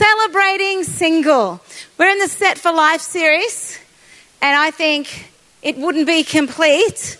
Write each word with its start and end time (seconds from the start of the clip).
Celebrating 0.00 0.82
single. 0.82 1.60
We're 1.98 2.08
in 2.08 2.20
the 2.20 2.28
Set 2.28 2.56
for 2.56 2.72
Life 2.72 3.02
series, 3.02 3.78
and 4.40 4.58
I 4.58 4.70
think 4.70 5.30
it 5.60 5.76
wouldn't 5.76 6.06
be 6.06 6.22
complete 6.24 7.18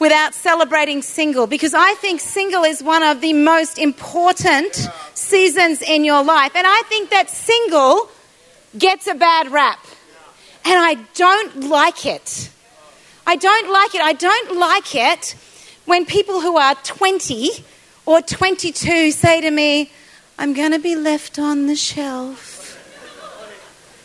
without 0.00 0.34
celebrating 0.34 1.00
single 1.00 1.46
because 1.46 1.72
I 1.72 1.94
think 1.94 2.18
single 2.18 2.64
is 2.64 2.82
one 2.82 3.04
of 3.04 3.20
the 3.20 3.34
most 3.34 3.78
important 3.78 4.74
seasons 5.14 5.80
in 5.80 6.04
your 6.04 6.24
life. 6.24 6.56
And 6.56 6.66
I 6.66 6.82
think 6.88 7.10
that 7.10 7.30
single 7.30 8.10
gets 8.76 9.06
a 9.06 9.14
bad 9.14 9.52
rap. 9.52 9.78
And 10.64 10.74
I 10.74 10.94
don't 11.14 11.68
like 11.68 12.04
it. 12.04 12.50
I 13.28 13.36
don't 13.36 13.72
like 13.72 13.94
it. 13.94 14.00
I 14.00 14.12
don't 14.12 14.58
like 14.58 14.96
it 14.96 15.36
when 15.84 16.04
people 16.04 16.40
who 16.40 16.56
are 16.56 16.74
20 16.74 17.50
or 18.06 18.20
22 18.22 19.12
say 19.12 19.40
to 19.40 19.52
me, 19.52 19.92
I'm 20.38 20.52
going 20.52 20.72
to 20.72 20.78
be 20.78 20.96
left 20.96 21.38
on 21.38 21.66
the 21.66 21.76
shelf. 21.76 22.62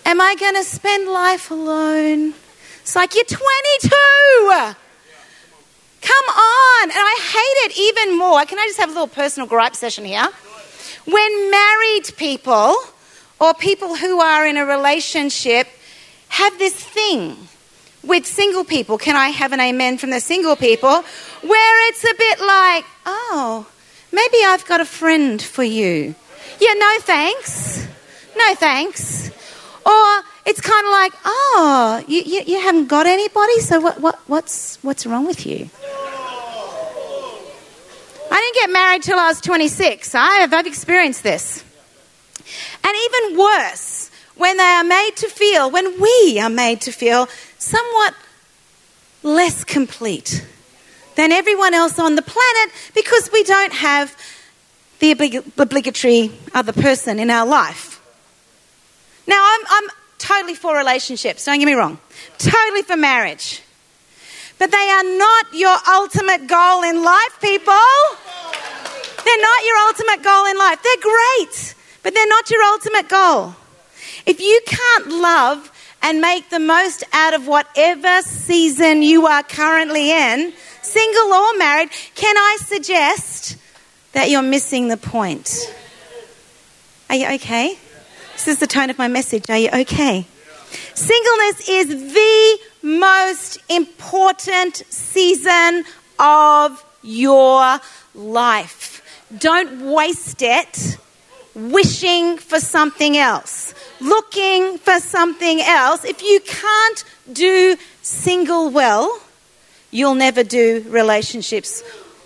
Am 0.05 0.21
I 0.21 0.35
going 0.35 0.55
to 0.55 0.63
spend 0.63 1.07
life 1.07 1.51
alone? 1.51 2.33
It's 2.81 2.95
like, 2.95 3.13
you're 3.15 3.23
22. 3.25 3.89
Come 6.01 6.25
on. 6.29 6.83
And 6.83 6.93
I 6.93 7.17
hate 7.21 7.71
it 7.71 7.77
even 7.77 8.17
more. 8.17 8.43
Can 8.45 8.57
I 8.57 8.65
just 8.65 8.79
have 8.79 8.89
a 8.89 8.93
little 8.93 9.07
personal 9.07 9.47
gripe 9.47 9.75
session 9.75 10.05
here? 10.05 10.27
When 11.05 11.51
married 11.51 12.11
people 12.17 12.75
or 13.39 13.53
people 13.53 13.95
who 13.95 14.19
are 14.19 14.45
in 14.47 14.57
a 14.57 14.65
relationship 14.65 15.67
have 16.29 16.57
this 16.57 16.73
thing 16.73 17.35
with 18.03 18.25
single 18.25 18.63
people, 18.63 18.97
can 18.97 19.15
I 19.15 19.29
have 19.29 19.51
an 19.51 19.59
amen 19.59 19.97
from 19.97 20.11
the 20.11 20.19
single 20.19 20.55
people, 20.55 21.03
where 21.41 21.89
it's 21.89 22.03
a 22.03 22.13
bit 22.17 22.39
like, 22.39 22.85
oh, 23.05 23.67
maybe 24.11 24.37
I've 24.45 24.65
got 24.65 24.81
a 24.81 24.85
friend 24.85 25.41
for 25.41 25.63
you. 25.63 26.15
Yeah, 26.59 26.73
no 26.73 26.97
thanks. 26.99 27.87
No 28.37 28.55
thanks. 28.55 29.29
Or 29.85 30.23
it's 30.45 30.61
kind 30.61 30.85
of 30.85 30.91
like, 30.91 31.13
oh, 31.25 32.03
you, 32.07 32.21
you, 32.21 32.41
you 32.45 32.61
haven't 32.61 32.87
got 32.87 33.05
anybody, 33.07 33.59
so 33.59 33.79
what, 33.79 33.99
what, 34.01 34.19
what's, 34.27 34.77
what's 34.83 35.05
wrong 35.05 35.25
with 35.25 35.45
you? 35.45 35.69
I 38.31 38.41
didn't 38.41 38.55
get 38.55 38.69
married 38.71 39.03
till 39.03 39.17
I 39.17 39.27
was 39.27 39.41
26. 39.41 40.13
I 40.15 40.39
have, 40.41 40.53
I've 40.53 40.67
experienced 40.67 41.23
this. 41.23 41.63
And 42.83 42.95
even 43.05 43.37
worse, 43.39 44.11
when 44.35 44.57
they 44.57 44.63
are 44.63 44.83
made 44.83 45.11
to 45.17 45.27
feel, 45.27 45.69
when 45.69 45.99
we 45.99 46.39
are 46.39 46.49
made 46.49 46.81
to 46.81 46.91
feel 46.91 47.27
somewhat 47.57 48.13
less 49.23 49.63
complete 49.63 50.45
than 51.19 51.33
everyone 51.33 51.73
else 51.73 51.99
on 51.99 52.15
the 52.15 52.21
planet 52.21 52.73
because 52.95 53.29
we 53.33 53.43
don't 53.43 53.73
have 53.73 54.15
the 54.99 55.11
obligatory 55.57 56.31
other 56.53 56.71
person 56.71 57.19
in 57.19 57.29
our 57.29 57.45
life. 57.45 58.01
Now, 59.27 59.41
I'm, 59.41 59.61
I'm 59.69 59.89
totally 60.17 60.55
for 60.55 60.77
relationships, 60.77 61.43
don't 61.43 61.59
get 61.59 61.65
me 61.65 61.73
wrong, 61.73 61.99
totally 62.37 62.83
for 62.83 62.95
marriage. 62.95 63.61
But 64.57 64.71
they 64.71 64.89
are 64.89 65.03
not 65.03 65.53
your 65.53 65.77
ultimate 65.89 66.47
goal 66.47 66.83
in 66.83 67.03
life, 67.03 67.37
people. 67.41 67.89
They're 69.25 69.41
not 69.41 69.65
your 69.65 69.77
ultimate 69.87 70.23
goal 70.23 70.45
in 70.45 70.57
life. 70.57 70.79
They're 70.83 71.03
great, 71.03 71.75
but 72.01 72.13
they're 72.13 72.27
not 72.27 72.49
your 72.49 72.63
ultimate 72.63 73.09
goal. 73.09 73.55
If 74.25 74.39
you 74.39 74.61
can't 74.65 75.07
love 75.07 75.71
and 76.01 76.21
make 76.21 76.49
the 76.49 76.59
most 76.59 77.03
out 77.11 77.33
of 77.33 77.45
whatever 77.45 78.21
season 78.21 79.01
you 79.01 79.27
are 79.27 79.43
currently 79.43 80.11
in, 80.11 80.53
single 80.89 81.33
or 81.33 81.57
married, 81.57 81.89
can 82.15 82.37
I 82.37 82.57
suggest 82.61 83.57
that 84.13 84.29
you're 84.29 84.41
missing 84.41 84.87
the 84.87 84.97
point? 84.97 85.73
Are 87.09 87.15
you 87.15 87.27
okay? 87.35 87.77
This 88.33 88.47
is 88.47 88.59
the 88.59 88.67
tone 88.67 88.89
of 88.89 88.97
my 88.97 89.07
message. 89.07 89.49
Are 89.49 89.57
you 89.57 89.69
okay? 89.69 90.25
Singleness 90.93 91.69
is 91.69 92.13
the 92.13 92.59
most 92.81 93.57
important 93.69 94.83
season 94.89 95.83
of 96.19 96.83
your 97.01 97.79
life. 98.13 99.01
Don't 99.37 99.93
waste 99.93 100.41
it 100.41 100.97
wishing 101.55 102.37
for 102.37 102.59
something 102.59 103.17
else, 103.17 103.73
looking 103.99 104.77
for 104.77 104.99
something 104.99 105.61
else. 105.61 106.05
If 106.05 106.21
you 106.23 106.39
can't 106.41 107.03
do 107.31 107.75
single 108.01 108.69
well, 108.69 109.19
you'll 109.91 110.15
never 110.15 110.43
do 110.43 110.85
relationships 110.87 111.83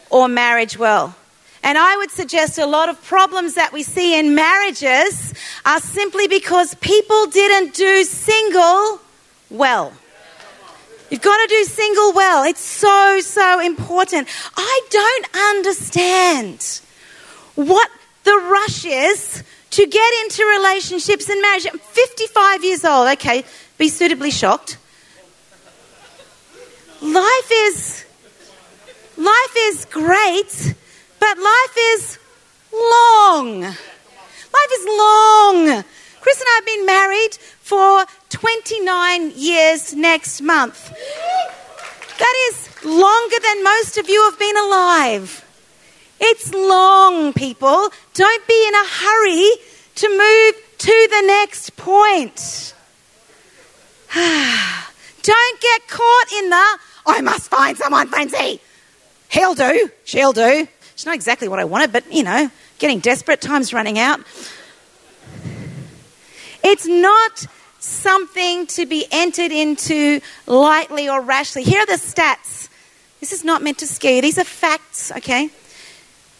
or 0.09 0.27
marriage 0.27 0.77
well. 0.77 1.15
And 1.63 1.77
I 1.77 1.95
would 1.97 2.11
suggest 2.11 2.57
a 2.57 2.65
lot 2.65 2.89
of 2.89 3.01
problems 3.03 3.53
that 3.55 3.71
we 3.71 3.83
see 3.83 4.19
in 4.19 4.35
marriages 4.35 5.33
are 5.65 5.79
simply 5.79 6.27
because 6.27 6.75
people 6.75 7.25
didn't 7.27 7.73
do 7.73 8.03
single 8.03 8.99
well. 9.49 9.93
You've 11.09 11.21
got 11.21 11.37
to 11.37 11.47
do 11.47 11.63
single 11.63 12.11
well. 12.13 12.43
It's 12.43 12.59
so, 12.59 13.19
so 13.21 13.59
important. 13.59 14.27
I 14.57 14.81
don't 14.89 15.27
understand 15.55 16.81
what 17.55 17.89
the 18.23 18.35
rush 18.35 18.83
is 18.85 19.43
to 19.71 19.85
get 19.85 20.13
into 20.23 20.45
relationships 20.45 21.29
and 21.29 21.41
marriage. 21.41 21.67
I'm 21.71 21.79
55 21.79 22.63
years 22.63 22.83
old. 22.83 23.09
Okay, 23.13 23.45
be 23.77 23.89
suitably 23.89 24.31
shocked. 24.31 24.77
Life 27.03 27.51
is 27.51 28.05
life 29.17 29.55
is 29.57 29.85
great, 29.91 30.73
but 31.19 31.37
life 31.37 31.77
is 31.77 32.17
long. 32.71 33.59
Life 33.59 34.71
is 34.71 34.85
long. 34.87 35.83
Chris 36.21 36.39
and 36.39 36.47
I 36.47 36.55
have 36.55 36.65
been 36.65 36.85
married 36.85 37.35
for 37.59 38.05
29 38.29 39.33
years 39.35 39.93
next 39.93 40.39
month. 40.41 40.91
That 42.19 42.35
is 42.47 42.85
longer 42.85 43.35
than 43.43 43.63
most 43.65 43.97
of 43.97 44.07
you 44.07 44.23
have 44.23 44.39
been 44.39 44.55
alive. 44.55 45.43
It's 46.21 46.53
long, 46.53 47.33
people. 47.33 47.89
Don't 48.13 48.47
be 48.47 48.65
in 48.65 48.75
a 48.75 48.85
hurry 48.85 49.49
to 49.95 50.07
move 50.07 50.55
to 50.77 51.07
the 51.11 51.23
next 51.27 51.75
point. 51.75 52.73
Don't 55.23 55.61
get 55.61 55.87
caught 55.87 56.31
in 56.37 56.49
the 56.49 56.79
I 57.05 57.21
must 57.21 57.49
find 57.49 57.77
someone 57.77 58.07
fancy. 58.07 58.59
He'll 59.29 59.55
do. 59.55 59.89
She'll 60.03 60.33
do. 60.33 60.67
It's 60.93 61.05
not 61.05 61.15
exactly 61.15 61.47
what 61.47 61.59
I 61.59 61.65
wanted, 61.65 61.91
but 61.91 62.11
you 62.13 62.23
know, 62.23 62.49
getting 62.79 62.99
desperate, 62.99 63.41
time's 63.41 63.73
running 63.73 63.97
out. 63.97 64.19
It's 66.63 66.85
not 66.85 67.45
something 67.79 68.67
to 68.67 68.85
be 68.85 69.05
entered 69.11 69.51
into 69.51 70.21
lightly 70.47 71.09
or 71.09 71.21
rashly. 71.21 71.63
Here 71.63 71.81
are 71.81 71.85
the 71.85 71.93
stats. 71.93 72.69
This 73.19 73.33
is 73.33 73.43
not 73.43 73.61
meant 73.61 73.79
to 73.79 73.87
scare 73.87 74.15
you, 74.15 74.21
these 74.21 74.37
are 74.37 74.43
facts, 74.43 75.11
okay? 75.11 75.49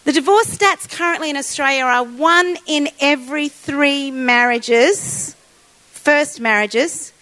The 0.06 0.12
divorce 0.12 0.56
stats 0.56 0.90
currently 0.90 1.30
in 1.30 1.38
Australia 1.38 1.84
are 1.84 2.04
one 2.04 2.58
in 2.68 2.90
every 3.00 3.48
three 3.48 4.12
marriages, 4.12 5.36
first 5.92 6.42
marriages, 6.42 7.14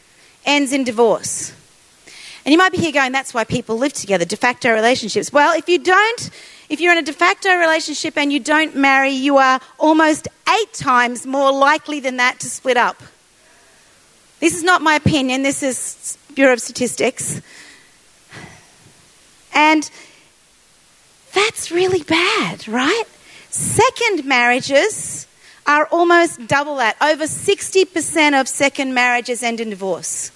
ends 0.45 0.73
in 0.73 0.83
divorce. 0.83 1.53
And 2.45 2.51
you 2.51 2.57
might 2.57 2.71
be 2.71 2.79
here 2.79 2.91
going, 2.91 3.11
that's 3.11 3.33
why 3.33 3.43
people 3.43 3.77
live 3.77 3.93
together, 3.93 4.25
de 4.25 4.35
facto 4.35 4.73
relationships. 4.73 5.31
Well, 5.31 5.55
if 5.55 5.69
you 5.69 5.77
don't, 5.77 6.29
if 6.69 6.81
you're 6.81 6.91
in 6.91 6.97
a 6.97 7.03
de 7.03 7.13
facto 7.13 7.55
relationship 7.55 8.17
and 8.17 8.33
you 8.33 8.39
don't 8.39 8.75
marry, 8.75 9.11
you 9.11 9.37
are 9.37 9.59
almost 9.77 10.27
eight 10.49 10.73
times 10.73 11.25
more 11.25 11.51
likely 11.51 11.99
than 11.99 12.17
that 12.17 12.39
to 12.39 12.49
split 12.49 12.77
up. 12.77 13.01
This 14.39 14.55
is 14.55 14.63
not 14.63 14.81
my 14.81 14.95
opinion, 14.95 15.43
this 15.43 15.61
is 15.61 16.17
Bureau 16.33 16.53
of 16.53 16.61
Statistics. 16.61 17.41
And 19.53 19.89
that's 21.33 21.71
really 21.71 22.01
bad, 22.01 22.67
right? 22.67 23.03
Second 23.49 24.25
marriages 24.25 25.27
are 25.67 25.85
almost 25.91 26.47
double 26.47 26.77
that. 26.77 26.95
Over 27.01 27.25
60% 27.25 28.39
of 28.39 28.47
second 28.47 28.93
marriages 28.93 29.43
end 29.43 29.59
in 29.59 29.69
divorce. 29.69 30.31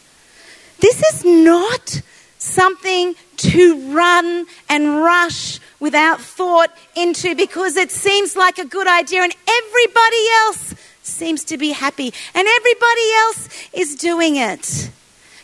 This 0.80 1.02
is 1.14 1.26
not 1.26 2.02
something 2.38 3.16
to 3.38 3.92
run 3.92 4.46
and 4.70 4.98
rush 5.02 5.60
without 5.80 6.22
thought 6.22 6.72
into 6.96 7.36
because 7.36 7.76
it 7.76 7.92
seems 7.92 8.36
like 8.36 8.58
a 8.58 8.66
good 8.66 8.88
idea 8.88 9.22
and 9.24 9.36
everybody 9.48 10.28
else 10.44 10.76
seems 11.04 11.44
to 11.46 11.58
be 11.58 11.72
happy 11.72 12.14
and 12.34 12.48
everybody 12.48 13.14
else 13.18 13.50
is 13.74 13.96
doing 13.96 14.36
it. 14.38 14.90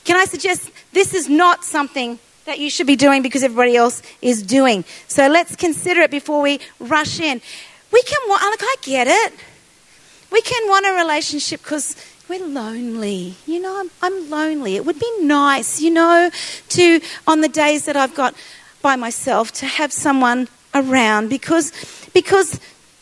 Can 0.04 0.18
I 0.18 0.25
suggest 0.25 0.72
this 0.94 1.13
is 1.13 1.30
not 1.30 1.63
something 1.63 2.19
that 2.45 2.60
you 2.60 2.69
should 2.69 2.88
be 2.88 2.95
doing 2.95 3.22
because 3.22 3.44
everybody 3.44 3.75
else 3.75 4.01
is 4.22 4.42
doing? 4.42 4.84
So 5.07 5.27
let's 5.27 5.56
consider 5.56 6.01
it 6.01 6.12
before 6.12 6.42
we 6.42 6.60
rush 6.80 7.19
in. 7.19 7.42
We 7.92 8.01
can 8.04 8.30
want, 8.30 8.42
like, 8.44 8.63
I 8.63 8.75
get 8.81 9.07
it. 9.07 9.34
We 10.31 10.42
can 10.42 10.68
want 10.69 10.86
a 10.86 10.94
relationship 10.94 11.62
because 11.62 11.95
we're 12.31 12.48
lonely. 12.48 13.36
You 13.45 13.60
know, 13.60 13.78
I'm, 13.78 13.92
I'm 14.01 14.30
lonely. 14.30 14.78
It 14.78 14.86
would 14.86 14.98
be 14.98 15.12
nice, 15.19 15.81
you 15.81 15.92
know, 15.92 16.31
to, 16.69 17.01
on 17.28 17.42
the 17.42 17.50
days 17.50 17.83
that 17.86 17.98
I've 17.98 18.16
got 18.16 18.33
by 18.81 18.95
myself, 18.95 19.51
to 19.51 19.66
have 19.66 19.92
someone 19.92 20.48
around 20.74 21.30
because, 21.30 21.74
because 22.13 22.57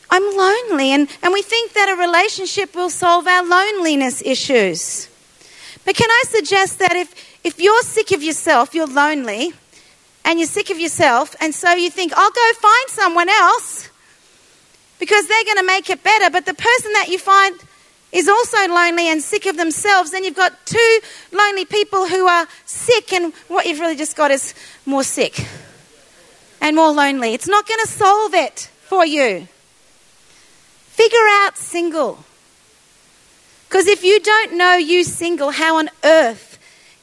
I'm 0.10 0.24
lonely. 0.36 0.90
And, 0.90 1.08
and 1.22 1.32
we 1.32 1.44
think 1.44 1.74
that 1.74 1.90
a 1.90 2.02
relationship 2.02 2.74
will 2.74 2.90
solve 2.90 3.28
our 3.28 3.46
loneliness 3.46 4.24
issues. 4.26 5.08
But 5.86 5.96
can 5.96 6.10
I 6.10 6.24
suggest 6.26 6.80
that 6.80 6.96
if, 6.96 7.14
if 7.44 7.60
you're 7.60 7.84
sick 7.84 8.12
of 8.12 8.24
yourself, 8.24 8.74
you're 8.74 8.88
lonely, 8.88 9.54
and 10.26 10.40
you're 10.40 10.48
sick 10.48 10.72
of 10.72 10.80
yourself, 10.80 11.36
and 11.40 11.54
so 11.54 11.72
you 11.74 11.92
think, 11.92 12.14
I'll 12.16 12.32
go 12.32 12.52
find 12.56 12.90
someone 12.90 13.30
else 13.30 13.90
because 14.98 15.28
they're 15.28 15.46
going 15.46 15.58
to 15.58 15.64
make 15.64 15.90
it 15.92 16.04
better, 16.04 16.32
but 16.32 16.48
the 16.48 16.56
person 16.56 16.94
that 16.94 17.10
you 17.10 17.20
find 17.20 17.60
is 18.12 18.28
also 18.28 18.58
lonely 18.68 19.08
and 19.08 19.22
sick 19.22 19.46
of 19.46 19.58
themselves, 19.58 20.12
then 20.12 20.24
you've 20.24 20.36
got 20.36 20.66
two 20.66 21.00
lonely 21.32 21.66
people 21.66 22.08
who 22.08 22.28
are 22.28 22.48
sick, 22.66 23.14
and 23.14 23.34
what 23.48 23.66
you've 23.66 23.80
really 23.80 23.96
just 23.96 24.16
got 24.16 24.32
is 24.32 24.54
more 24.86 25.04
sick 25.04 25.46
and 26.62 26.76
more 26.76 26.92
lonely. 26.92 27.34
It's 27.34 27.48
not 27.48 27.68
going 27.68 27.80
to 27.82 27.88
solve 27.88 28.34
it 28.34 28.70
for 28.82 29.06
you. 29.06 29.48
Figure 30.88 31.28
out 31.44 31.58
single. 31.58 32.24
Because 33.68 33.86
if 33.86 34.04
you 34.04 34.20
don't 34.20 34.54
know 34.58 34.76
you 34.76 35.04
single, 35.04 35.52
how 35.52 35.78
on 35.78 35.90
earth 36.04 36.49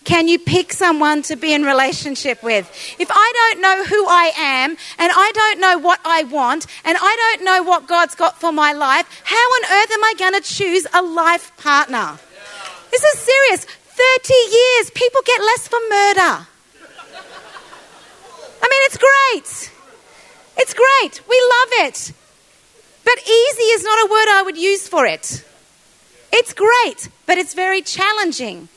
can 0.06 0.29
you 0.29 0.38
pick 0.38 0.73
someone 0.73 1.20
to 1.23 1.35
be 1.35 1.53
in 1.53 1.64
relationship 1.64 2.41
with? 2.43 2.70
If 2.99 3.08
I 3.11 3.32
don't 3.35 3.61
know 3.61 3.85
who 3.85 4.06
I 4.06 4.32
am 4.37 4.70
and 4.99 5.12
I 5.14 5.32
don't 5.35 5.61
know 5.61 5.79
what 5.79 6.00
I 6.05 6.23
want 6.23 6.67
and 6.85 6.97
I 6.99 7.17
don't 7.17 7.44
know 7.44 7.64
what 7.64 7.88
God's 7.88 8.14
got 8.14 8.41
for 8.41 8.53
my 8.53 8.73
life, 8.73 9.06
how 9.25 9.37
on 9.37 9.64
earth 9.64 9.91
am 9.91 10.05
I 10.05 10.14
going 10.17 10.41
to 10.41 10.41
choose 10.41 10.87
a 10.94 11.03
life 11.03 11.55
partner? 11.56 12.19
This 12.93 13.03
is 13.03 13.19
serious. 13.19 13.64
30 13.64 14.32
years, 14.32 14.91
people 14.91 15.20
get 15.26 15.41
less 15.41 15.67
for 15.67 15.81
murder. 15.91 16.47
I 18.62 18.69
mean, 18.70 18.82
it's 18.87 18.97
great. 18.97 19.73
It's 20.56 20.73
great. 20.75 21.29
We 21.29 21.43
love 21.58 21.87
it. 21.88 22.12
But 23.05 23.19
easy 23.19 23.69
is 23.75 23.82
not 23.82 24.06
a 24.06 24.11
word 24.11 24.29
I 24.29 24.43
would 24.44 24.56
use 24.56 24.87
for 24.87 25.05
it. 25.05 25.44
It's 26.32 26.53
great, 26.53 27.08
but 27.26 27.38
it's 27.38 27.55
very 27.55 27.82
challenging. 27.82 28.69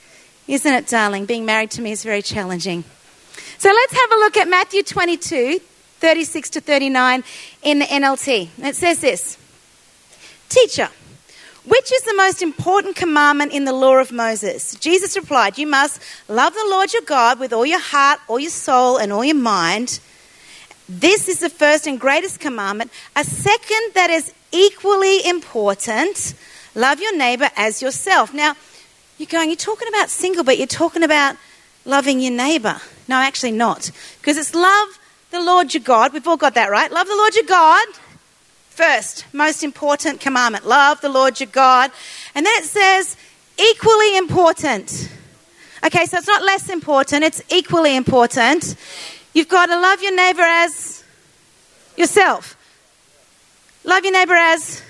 Isn't 0.50 0.74
it, 0.74 0.88
darling? 0.88 1.26
Being 1.26 1.46
married 1.46 1.70
to 1.72 1.82
me 1.84 1.92
is 1.92 2.04
very 2.04 2.24
challenging. 2.24 2.84
So 3.60 3.70
let's 3.70 3.94
have 3.94 4.12
a 4.12 4.16
look 4.16 4.36
at 4.36 4.48
Matthew 4.48 4.82
22, 4.82 5.60
36 5.60 6.50
to 6.50 6.60
39 6.60 7.24
in 7.62 7.78
the 7.78 7.86
NLT. 7.86 8.50
It 8.58 8.76
says 8.76 9.00
this 9.00 9.38
Teacher, 10.50 10.90
which 11.66 11.94
is 11.94 12.02
the 12.02 12.16
most 12.16 12.42
important 12.42 12.96
commandment 12.96 13.52
in 13.52 13.66
the 13.66 13.74
law 13.74 13.98
of 14.00 14.12
Moses? 14.12 14.74
Jesus 14.80 15.16
replied, 15.16 15.60
You 15.60 15.68
must 15.68 16.02
love 16.28 16.56
the 16.56 16.66
Lord 16.68 16.94
your 16.94 17.04
God 17.04 17.40
with 17.40 17.54
all 17.54 17.66
your 17.66 17.80
heart, 17.80 18.20
all 18.28 18.40
your 18.40 18.50
soul, 18.50 18.98
and 18.98 19.14
all 19.14 19.24
your 19.24 19.36
mind. 19.36 20.00
This 20.90 21.30
is 21.30 21.42
the 21.42 21.52
first 21.52 21.86
and 21.86 22.00
greatest 22.00 22.40
commandment. 22.40 22.90
A 23.16 23.24
second 23.24 23.92
that 23.94 24.10
is 24.10 24.34
equally 24.52 25.28
important 25.28 26.34
love 26.74 27.00
your 27.00 27.16
neighbor 27.16 27.50
as 27.56 27.84
yourself. 27.84 28.34
Now, 28.34 28.56
you're 29.20 29.28
going, 29.28 29.50
you're 29.50 29.58
talking 29.58 29.90
about 29.90 30.10
single, 30.10 30.46
but 30.46 30.58
you're 30.58 30.66
talking 30.66 31.04
about 31.04 31.36
loving 31.84 32.22
your 32.22 32.32
neighbor. 32.32 32.80
No, 33.08 33.18
actually 33.18 33.52
not. 33.52 33.92
Because 34.20 34.38
it's 34.38 34.56
love 34.56 34.98
the 35.30 35.42
Lord 35.42 35.74
your 35.74 35.84
God. 35.84 36.14
We've 36.14 36.28
all 36.28 36.38
got 36.38 36.56
that 36.56 36.72
right. 36.72 36.90
Love 36.90 37.08
the 37.08 37.16
Lord 37.16 37.36
your 37.36 37.46
God. 37.46 37.86
First, 38.70 39.26
most 39.34 39.62
important 39.62 40.22
commandment. 40.22 40.66
Love 40.66 41.02
the 41.02 41.10
Lord 41.10 41.40
your 41.42 41.50
God. 41.50 41.92
And 42.34 42.46
then 42.46 42.54
it 42.62 42.64
says, 42.64 43.18
equally 43.58 44.18
important. 44.18 45.12
Okay, 45.86 46.06
so 46.06 46.18
it's 46.18 46.28
not 46.28 46.44
less 46.44 46.70
important, 46.70 47.24
it's 47.24 47.42
equally 47.50 47.96
important. 47.96 48.76
You've 49.34 49.50
got 49.50 49.66
to 49.68 49.80
love 49.80 50.02
your 50.02 50.16
neighbor 50.16 50.42
as 50.42 51.04
yourself. 51.98 52.56
Love 53.84 54.04
your 54.04 54.14
neighbor 54.14 54.34
as 54.36 54.82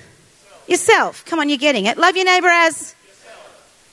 yourself. 0.68 1.26
Come 1.26 1.40
on, 1.40 1.50
you're 1.50 1.58
getting 1.58 1.88
it. 1.88 1.98
Love 1.98 2.16
your 2.16 2.26
neighbor 2.26 2.48
as. 2.48 2.96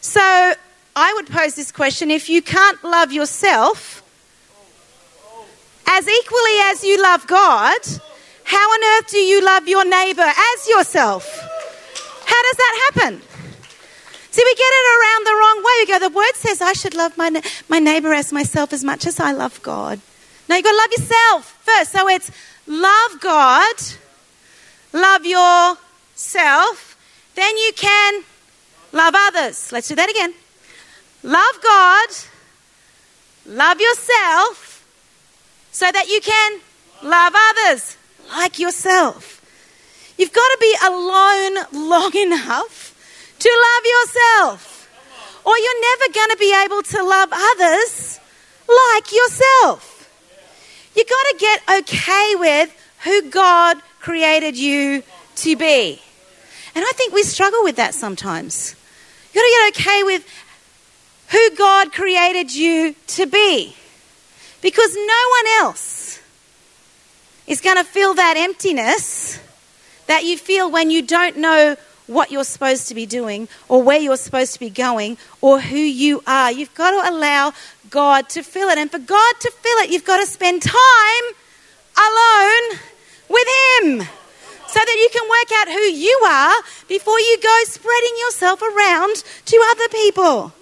So 0.00 0.54
I 0.94 1.12
would 1.14 1.26
pose 1.26 1.54
this 1.54 1.72
question 1.72 2.10
if 2.10 2.28
you 2.28 2.40
can't 2.42 2.82
love 2.82 3.12
yourself 3.12 4.02
as 5.86 6.08
equally 6.08 6.58
as 6.64 6.84
you 6.84 7.00
love 7.02 7.26
God, 7.26 7.78
how 8.44 8.58
on 8.58 8.98
earth 8.98 9.10
do 9.10 9.18
you 9.18 9.44
love 9.44 9.68
your 9.68 9.84
neighbor 9.84 10.22
as 10.22 10.68
yourself? 10.68 11.38
How 12.26 12.42
does 12.42 12.56
that 12.56 12.90
happen? 12.92 13.20
See, 14.30 14.42
we 14.44 14.54
get 14.54 14.72
it 14.72 14.86
around 15.00 15.26
the 15.26 15.32
wrong 15.32 15.56
way. 15.58 15.72
We 15.80 15.86
go, 15.86 15.98
the 15.98 16.14
word 16.14 16.34
says 16.34 16.60
I 16.60 16.72
should 16.74 16.94
love 16.94 17.16
my, 17.16 17.42
my 17.68 17.78
neighbor 17.78 18.12
as 18.12 18.32
myself 18.32 18.72
as 18.72 18.84
much 18.84 19.06
as 19.06 19.18
I 19.18 19.32
love 19.32 19.62
God. 19.62 20.00
No, 20.48 20.56
you've 20.56 20.64
got 20.64 20.72
to 20.72 20.76
love 20.76 20.90
yourself 20.92 21.58
first. 21.62 21.92
So 21.92 22.08
it's 22.08 22.30
love 22.66 23.20
God, 23.20 23.74
love 24.92 25.24
yourself, 25.24 26.96
then 27.34 27.56
you 27.56 27.72
can 27.74 28.24
love 28.92 29.14
others. 29.16 29.72
Let's 29.72 29.88
do 29.88 29.94
that 29.94 30.10
again. 30.10 30.34
Love 31.22 31.60
God, 31.62 32.08
love 33.46 33.80
yourself, 33.80 34.86
so 35.72 35.90
that 35.90 36.08
you 36.08 36.20
can 36.20 36.60
love 37.02 37.32
others 37.34 37.96
like 38.30 38.58
yourself. 38.58 39.42
You've 40.18 40.32
got 40.32 40.48
to 40.48 40.58
be 40.60 40.76
alone 40.84 41.88
long 41.88 42.14
enough 42.26 42.94
to 43.38 43.50
love 43.66 43.84
yourself, 43.84 44.88
or 45.44 45.56
you're 45.58 45.80
never 45.80 46.12
going 46.12 46.30
to 46.30 46.36
be 46.38 46.54
able 46.64 46.82
to 46.82 47.02
love 47.02 47.28
others 47.32 48.20
like 48.68 49.12
yourself. 49.12 49.96
You've 50.94 51.08
got 51.08 51.26
to 51.30 51.36
get 51.38 51.80
okay 51.80 52.34
with 52.36 52.72
who 53.04 53.30
God 53.30 53.78
created 54.00 54.56
you 54.56 55.02
to 55.36 55.56
be. 55.56 56.00
And 56.76 56.84
I 56.84 56.92
think 56.92 57.14
we 57.14 57.22
struggle 57.22 57.64
with 57.64 57.76
that 57.76 57.94
sometimes. 57.94 58.76
You've 59.32 59.42
got 59.42 59.42
to 59.42 59.72
get 59.72 59.80
okay 59.80 60.02
with 60.02 60.28
who 61.28 61.56
God 61.56 61.90
created 61.90 62.54
you 62.54 62.94
to 63.06 63.24
be. 63.24 63.74
Because 64.60 64.94
no 64.94 65.00
one 65.30 65.46
else 65.64 66.20
is 67.46 67.62
going 67.62 67.78
to 67.78 67.84
fill 67.84 68.12
that 68.14 68.34
emptiness 68.36 69.40
that 70.06 70.24
you 70.24 70.36
feel 70.36 70.70
when 70.70 70.90
you 70.90 71.00
don't 71.00 71.38
know 71.38 71.76
what 72.08 72.30
you're 72.30 72.44
supposed 72.44 72.88
to 72.88 72.94
be 72.94 73.06
doing 73.06 73.48
or 73.70 73.82
where 73.82 73.98
you're 73.98 74.18
supposed 74.18 74.52
to 74.52 74.60
be 74.60 74.68
going 74.68 75.16
or 75.40 75.58
who 75.58 75.78
you 75.78 76.22
are. 76.26 76.52
You've 76.52 76.74
got 76.74 76.90
to 76.90 77.10
allow 77.10 77.54
God 77.88 78.28
to 78.28 78.42
fill 78.42 78.68
it. 78.68 78.76
And 78.76 78.90
for 78.90 78.98
God 78.98 79.34
to 79.40 79.50
fill 79.50 79.78
it, 79.78 79.88
you've 79.88 80.04
got 80.04 80.18
to 80.18 80.26
spend 80.26 80.60
time 80.60 81.24
alone 81.96 82.80
with 83.30 83.48
Him 83.80 84.08
so 84.76 84.84
that 84.84 84.98
you 85.00 85.08
can 85.10 85.26
work 85.26 85.50
out 85.58 85.68
who 85.68 85.86
you 86.06 86.20
are 86.26 86.54
before 86.86 87.18
you 87.18 87.38
go 87.42 87.62
spreading 87.64 88.14
yourself 88.26 88.60
around 88.60 89.24
to 89.46 89.56
other 89.70 89.88
people. 89.88 90.52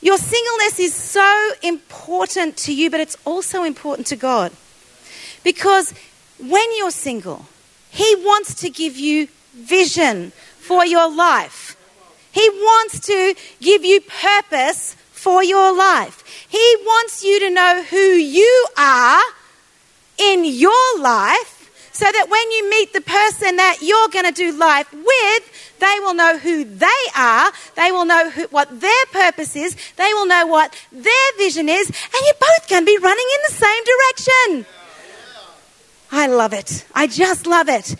Your 0.00 0.18
singleness 0.18 0.80
is 0.80 0.92
so 0.92 1.52
important 1.62 2.56
to 2.66 2.74
you, 2.74 2.90
but 2.90 2.98
it's 2.98 3.16
also 3.24 3.62
important 3.62 4.08
to 4.08 4.16
God. 4.16 4.50
Because 5.44 5.94
when 6.40 6.66
you're 6.76 6.90
single, 6.90 7.46
He 7.90 8.16
wants 8.16 8.54
to 8.54 8.70
give 8.70 8.96
you 8.96 9.28
vision 9.54 10.32
for 10.58 10.84
your 10.84 11.08
life. 11.08 11.76
He 12.32 12.48
wants 12.50 12.98
to 13.06 13.36
give 13.60 13.84
you 13.84 14.00
purpose 14.00 14.94
for 15.12 15.44
your 15.44 15.72
life. 15.72 16.24
He 16.48 16.76
wants 16.80 17.22
you 17.22 17.38
to 17.38 17.50
know 17.50 17.84
who 17.84 17.96
you 17.96 18.66
are 18.76 19.22
in 20.18 20.44
your 20.44 20.98
life 20.98 21.55
so 21.96 22.04
that 22.04 22.28
when 22.28 22.50
you 22.52 22.68
meet 22.68 22.92
the 22.92 23.00
person 23.00 23.56
that 23.56 23.78
you're 23.80 24.08
going 24.08 24.26
to 24.26 24.32
do 24.32 24.52
life 24.52 24.92
with, 24.92 25.76
they 25.80 25.96
will 26.00 26.12
know 26.12 26.36
who 26.36 26.62
they 26.64 27.02
are, 27.16 27.50
they 27.74 27.90
will 27.90 28.04
know 28.04 28.28
who, 28.28 28.42
what 28.48 28.80
their 28.80 29.06
purpose 29.12 29.56
is, 29.56 29.74
they 29.96 30.12
will 30.12 30.26
know 30.26 30.46
what 30.46 30.76
their 30.92 31.32
vision 31.38 31.70
is, 31.70 31.88
and 31.88 32.22
you're 32.24 32.34
both 32.38 32.68
going 32.68 32.82
to 32.82 32.86
be 32.86 32.98
running 32.98 33.26
in 33.34 33.40
the 33.48 33.54
same 33.54 33.84
direction. 33.92 34.66
I 36.12 36.26
love 36.26 36.52
it. 36.52 36.84
I 36.94 37.06
just 37.06 37.46
love 37.46 37.70
it. 37.70 37.96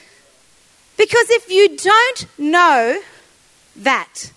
Because 0.99 1.31
if 1.31 1.50
you 1.50 1.76
don't 1.76 2.26
know 2.38 3.00
that, 3.76 4.31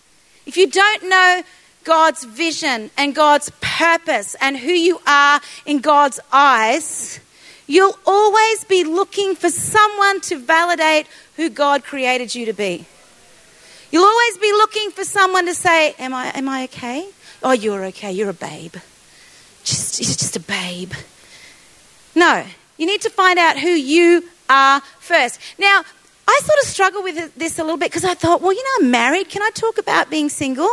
if 0.46 0.56
you 0.56 0.68
don't 0.68 1.10
know 1.10 1.44
God's 1.84 2.24
vision 2.24 2.92
and 2.98 3.13
God's 3.13 3.51
purpose 3.60 4.36
and 4.39 4.58
who 4.58 4.72
you 4.72 5.01
are 5.06 5.42
in 5.66 5.80
God's 5.80 6.20
eyes, 6.32 7.20
you'll 7.70 7.98
always 8.06 8.64
be 8.66 8.84
looking 8.84 9.36
for 9.36 9.50
someone 9.50 10.20
to 10.22 10.38
validate 10.38 11.06
who 11.38 11.50
God 11.50 11.84
created 11.84 12.34
you 12.34 12.48
to 12.48 12.54
be. 12.54 12.86
You'll 13.92 14.06
always 14.06 14.38
be 14.40 14.52
looking 14.52 14.90
for 14.92 15.06
someone 15.06 15.46
to 15.46 15.54
say, 15.54 15.94
Am 16.00 16.14
I, 16.14 16.28
am 16.36 16.50
I 16.50 16.64
okay? 16.64 17.08
Oh, 17.42 17.52
you're 17.52 17.86
okay. 17.86 18.12
You're 18.12 18.32
a 18.32 18.34
babe. 18.34 18.76
Just, 19.64 20.00
you're 20.00 20.08
just 20.08 20.36
a 20.36 20.40
babe. 20.40 20.94
No, 22.16 22.44
you 22.78 22.86
need 22.86 23.02
to 23.02 23.10
find 23.10 23.40
out 23.40 23.58
who 23.58 23.70
you 23.70 24.24
are 24.50 24.82
first. 25.00 25.40
Now, 25.60 25.84
I 26.28 26.40
sort 26.44 26.60
of 26.64 26.68
struggle 26.68 27.04
with 27.04 27.36
this 27.36 27.60
a 27.60 27.64
little 27.64 27.78
bit 27.78 27.92
because 27.92 28.04
I 28.04 28.16
thought, 28.16 28.42
well, 28.42 28.54
you 28.54 28.64
know, 28.64 28.86
I'm 28.86 28.92
married. 28.92 29.30
Can 29.30 29.42
I 29.42 29.52
talk 29.54 29.78
about 29.78 30.10
being 30.10 30.30
single? 30.30 30.70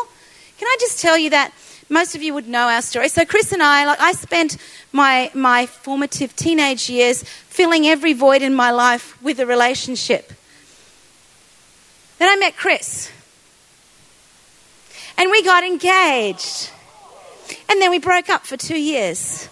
Can 0.58 0.66
I 0.66 0.76
just 0.80 1.00
tell 1.00 1.18
you 1.18 1.30
that 1.30 1.52
most 1.88 2.14
of 2.14 2.22
you 2.22 2.34
would 2.34 2.48
know 2.48 2.68
our 2.68 2.82
story. 2.82 3.08
So 3.08 3.24
Chris 3.24 3.52
and 3.52 3.62
I, 3.62 3.86
like 3.86 4.00
I 4.00 4.12
spent 4.12 4.56
my 4.92 5.30
my 5.34 5.66
formative 5.66 6.34
teenage 6.34 6.90
years 6.90 7.22
filling 7.22 7.86
every 7.86 8.12
void 8.12 8.42
in 8.42 8.54
my 8.54 8.70
life 8.70 9.20
with 9.22 9.38
a 9.40 9.46
relationship. 9.46 10.32
Then 12.18 12.28
I 12.28 12.36
met 12.36 12.56
Chris. 12.56 13.10
And 15.18 15.30
we 15.30 15.42
got 15.42 15.64
engaged. 15.64 16.70
And 17.68 17.80
then 17.80 17.90
we 17.90 17.98
broke 17.98 18.28
up 18.28 18.44
for 18.44 18.56
2 18.56 18.78
years. 18.78 19.48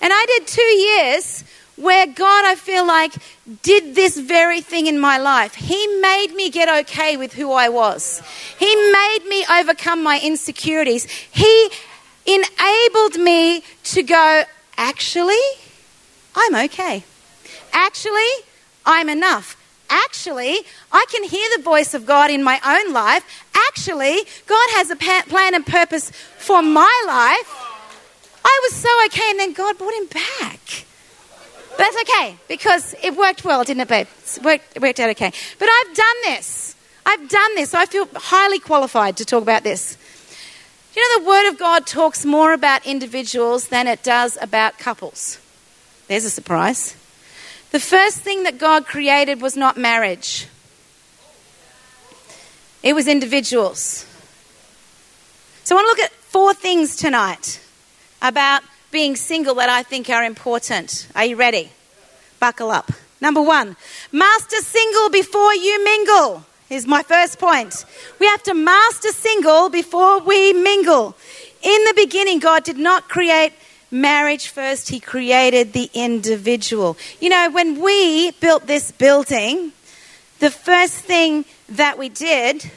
And 0.00 0.12
I 0.12 0.26
did 0.26 0.46
2 0.46 0.62
years 0.62 1.44
where 1.76 2.06
God, 2.06 2.44
I 2.44 2.54
feel 2.54 2.86
like, 2.86 3.14
did 3.62 3.94
this 3.94 4.18
very 4.18 4.60
thing 4.60 4.86
in 4.86 4.98
my 4.98 5.18
life. 5.18 5.54
He 5.54 5.86
made 6.00 6.34
me 6.34 6.50
get 6.50 6.68
okay 6.84 7.16
with 7.16 7.34
who 7.34 7.52
I 7.52 7.68
was, 7.68 8.22
He 8.58 8.74
made 8.92 9.20
me 9.28 9.44
overcome 9.50 10.02
my 10.02 10.20
insecurities. 10.22 11.04
He 11.30 11.70
enabled 12.26 13.18
me 13.18 13.62
to 13.84 14.02
go, 14.02 14.44
actually, 14.76 15.34
I'm 16.34 16.54
okay. 16.66 17.04
Actually, 17.72 18.32
I'm 18.84 19.08
enough. 19.08 19.56
Actually, 19.88 20.58
I 20.90 21.04
can 21.10 21.22
hear 21.24 21.48
the 21.56 21.62
voice 21.62 21.94
of 21.94 22.06
God 22.06 22.30
in 22.30 22.42
my 22.42 22.60
own 22.64 22.92
life. 22.92 23.44
Actually, 23.68 24.22
God 24.46 24.68
has 24.72 24.90
a 24.90 24.96
plan 24.96 25.54
and 25.54 25.64
purpose 25.64 26.10
for 26.38 26.62
my 26.62 27.04
life. 27.06 27.54
I 28.44 28.60
was 28.64 28.74
so 28.74 28.88
okay, 29.06 29.30
and 29.30 29.40
then 29.40 29.52
God 29.52 29.78
brought 29.78 29.94
him 29.94 30.06
back. 30.06 30.85
But 31.76 31.90
that's 31.90 31.96
okay 32.08 32.36
because 32.48 32.94
it 33.02 33.16
worked 33.16 33.44
well, 33.44 33.62
didn't 33.62 33.82
it, 33.82 33.88
babe? 33.88 34.06
It 34.36 34.42
worked, 34.42 34.76
it 34.76 34.82
worked 34.82 35.00
out 35.00 35.10
okay. 35.10 35.30
But 35.58 35.68
I've 35.70 35.94
done 35.94 36.16
this. 36.24 36.74
I've 37.04 37.28
done 37.28 37.54
this. 37.54 37.70
So 37.70 37.78
I 37.78 37.86
feel 37.86 38.08
highly 38.14 38.58
qualified 38.58 39.16
to 39.18 39.24
talk 39.24 39.42
about 39.42 39.62
this. 39.62 39.98
You 40.94 41.02
know, 41.02 41.24
the 41.24 41.28
Word 41.28 41.48
of 41.50 41.58
God 41.58 41.86
talks 41.86 42.24
more 42.24 42.54
about 42.54 42.86
individuals 42.86 43.68
than 43.68 43.86
it 43.86 44.02
does 44.02 44.38
about 44.40 44.78
couples. 44.78 45.38
There's 46.08 46.24
a 46.24 46.30
surprise. 46.30 46.96
The 47.72 47.80
first 47.80 48.20
thing 48.20 48.44
that 48.44 48.56
God 48.56 48.86
created 48.86 49.42
was 49.42 49.56
not 49.56 49.76
marriage, 49.76 50.48
it 52.82 52.94
was 52.94 53.08
individuals. 53.08 54.06
So 55.64 55.74
I 55.74 55.82
want 55.82 55.84
to 55.84 56.02
look 56.02 56.10
at 56.10 56.12
four 56.12 56.54
things 56.54 56.96
tonight 56.96 57.60
about 58.22 58.62
being 58.96 59.14
single 59.14 59.56
that 59.56 59.68
I 59.68 59.82
think 59.82 60.08
are 60.08 60.24
important. 60.24 61.06
Are 61.14 61.26
you 61.26 61.36
ready? 61.36 61.68
Buckle 62.40 62.70
up. 62.70 62.90
Number 63.20 63.42
one, 63.42 63.76
master 64.10 64.56
single 64.56 65.10
before 65.10 65.54
you 65.54 65.84
mingle. 65.84 66.46
Is 66.70 66.86
my 66.86 67.02
first 67.02 67.38
point. 67.38 67.84
We 68.18 68.24
have 68.26 68.42
to 68.44 68.54
master 68.54 69.12
single 69.12 69.68
before 69.68 70.20
we 70.20 70.54
mingle. 70.54 71.14
In 71.60 71.84
the 71.84 71.92
beginning, 71.94 72.38
God 72.38 72.64
did 72.64 72.78
not 72.78 73.06
create 73.06 73.52
marriage 73.90 74.48
first, 74.48 74.88
He 74.88 74.98
created 74.98 75.74
the 75.74 75.90
individual. 75.92 76.96
You 77.20 77.28
know, 77.28 77.50
when 77.50 77.82
we 77.82 78.30
built 78.40 78.66
this 78.66 78.92
building, 78.92 79.72
the 80.38 80.50
first 80.50 80.96
thing 81.00 81.44
that 81.68 81.98
we 81.98 82.08
did 82.08 82.70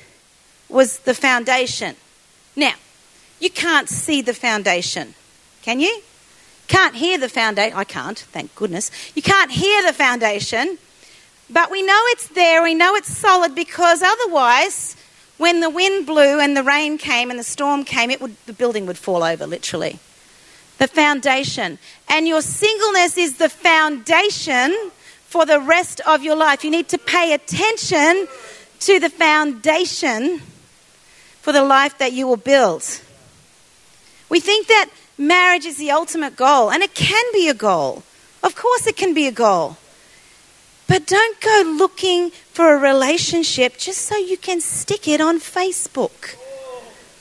was 0.68 1.00
the 1.00 1.14
foundation. 1.14 1.96
Now, 2.58 2.74
you 3.40 3.50
can't 3.50 3.88
see 3.88 4.22
the 4.22 4.34
foundation, 4.34 5.16
can 5.62 5.80
you? 5.80 6.02
Can't 6.70 6.96
hear 6.96 7.18
the 7.18 7.28
foundation. 7.28 7.76
I 7.78 7.84
can't, 7.84 8.18
thank 8.18 8.56
goodness. 8.56 8.92
You 9.16 9.24
can't 9.24 9.52
hear 9.52 9.84
the 9.84 9.92
foundation, 9.92 10.78
but 11.50 11.72
we 11.72 11.82
know 11.82 12.00
it's 12.10 12.28
there. 12.30 12.62
We 12.62 12.76
know 12.76 12.96
it's 12.96 13.12
solid 13.12 13.56
because 13.56 14.04
otherwise, 14.04 14.96
when 15.38 15.62
the 15.62 15.70
wind 15.70 16.06
blew 16.06 16.40
and 16.40 16.56
the 16.56 16.64
rain 16.64 17.00
came 17.00 17.32
and 17.32 17.40
the 17.40 17.44
storm 17.44 17.84
came, 17.84 18.12
it 18.12 18.22
would, 18.22 18.36
the 18.46 18.54
building 18.54 18.86
would 18.86 19.00
fall 19.00 19.24
over, 19.24 19.48
literally. 19.48 19.98
The 20.78 20.88
foundation. 20.88 21.80
And 22.08 22.28
your 22.28 22.44
singleness 22.44 23.18
is 23.18 23.38
the 23.38 23.50
foundation 23.50 24.92
for 25.26 25.48
the 25.48 25.60
rest 25.60 26.02
of 26.06 26.22
your 26.24 26.36
life. 26.36 26.64
You 26.64 26.70
need 26.70 26.90
to 26.90 27.00
pay 27.00 27.34
attention 27.34 28.28
to 28.82 29.00
the 29.00 29.10
foundation 29.10 30.40
for 31.42 31.52
the 31.52 31.64
life 31.64 31.98
that 31.98 32.14
you 32.14 32.28
will 32.28 32.38
build. 32.38 32.84
We 34.30 34.40
think 34.40 34.68
that 34.68 34.90
marriage 35.20 35.66
is 35.66 35.78
the 35.78 35.92
ultimate 35.92 36.36
goal, 36.36 36.72
and 36.72 36.82
it 36.82 36.96
can 36.96 37.26
be 37.34 37.50
a 37.50 37.54
goal. 37.54 38.04
Of 38.42 38.56
course, 38.56 38.88
it 38.88 38.96
can 38.96 39.14
be 39.14 39.28
a 39.28 39.32
goal. 39.32 39.78
But 40.88 41.06
don't 41.06 41.40
go 41.40 41.64
looking 41.78 42.32
for 42.32 42.74
a 42.74 42.80
relationship 42.80 43.78
just 43.78 44.02
so 44.02 44.18
you 44.18 44.38
can 44.38 44.62
stick 44.62 45.08
it 45.08 45.22
on 45.22 45.40
Facebook. 45.40 46.36